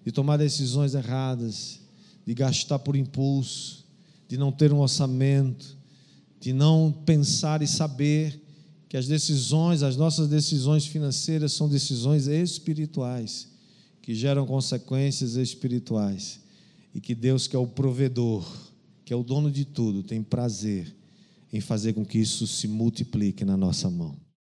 de 0.05 0.13
tomar 0.13 0.37
decisões 0.37 0.95
erradas, 0.95 1.81
de 2.29 2.35
gastar 2.35 2.79
por 2.79 2.95
impulso, 2.95 3.87
de 4.29 4.37
não 4.37 4.53
ter 4.53 4.71
um 4.71 4.81
orçamento, 4.81 5.79
de 6.39 6.53
não 6.53 6.93
pensar 6.93 7.63
e 7.63 7.67
saber 7.67 8.39
que 8.87 8.99
as 8.99 9.07
decisões, 9.07 9.83
as 9.83 9.97
nossas 9.97 10.29
decisões 10.29 10.85
financeiras 10.85 11.55
são 11.55 11.71
decisões 11.71 12.27
espirituais, 12.27 13.49
que 14.03 14.15
geram 14.15 14.45
consequências 14.45 15.37
espirituais, 15.37 16.39
e 16.95 17.01
que 17.01 17.15
Deus, 17.15 17.47
que 17.47 17.57
é 17.57 17.59
o 17.59 17.67
provedor, 17.67 18.47
que 19.07 19.13
é 19.15 19.17
o 19.17 19.25
dono 19.25 19.51
de 19.51 19.65
tudo, 19.65 20.03
tem 20.03 20.23
prazer 20.23 20.95
em 21.51 21.63
fazer 21.63 21.95
com 21.95 22.05
que 22.05 22.19
isso 22.19 22.47
se 22.47 22.69
multiplique 22.69 23.43
na 23.43 23.57
nossa 23.57 23.89
mão. 23.89 24.15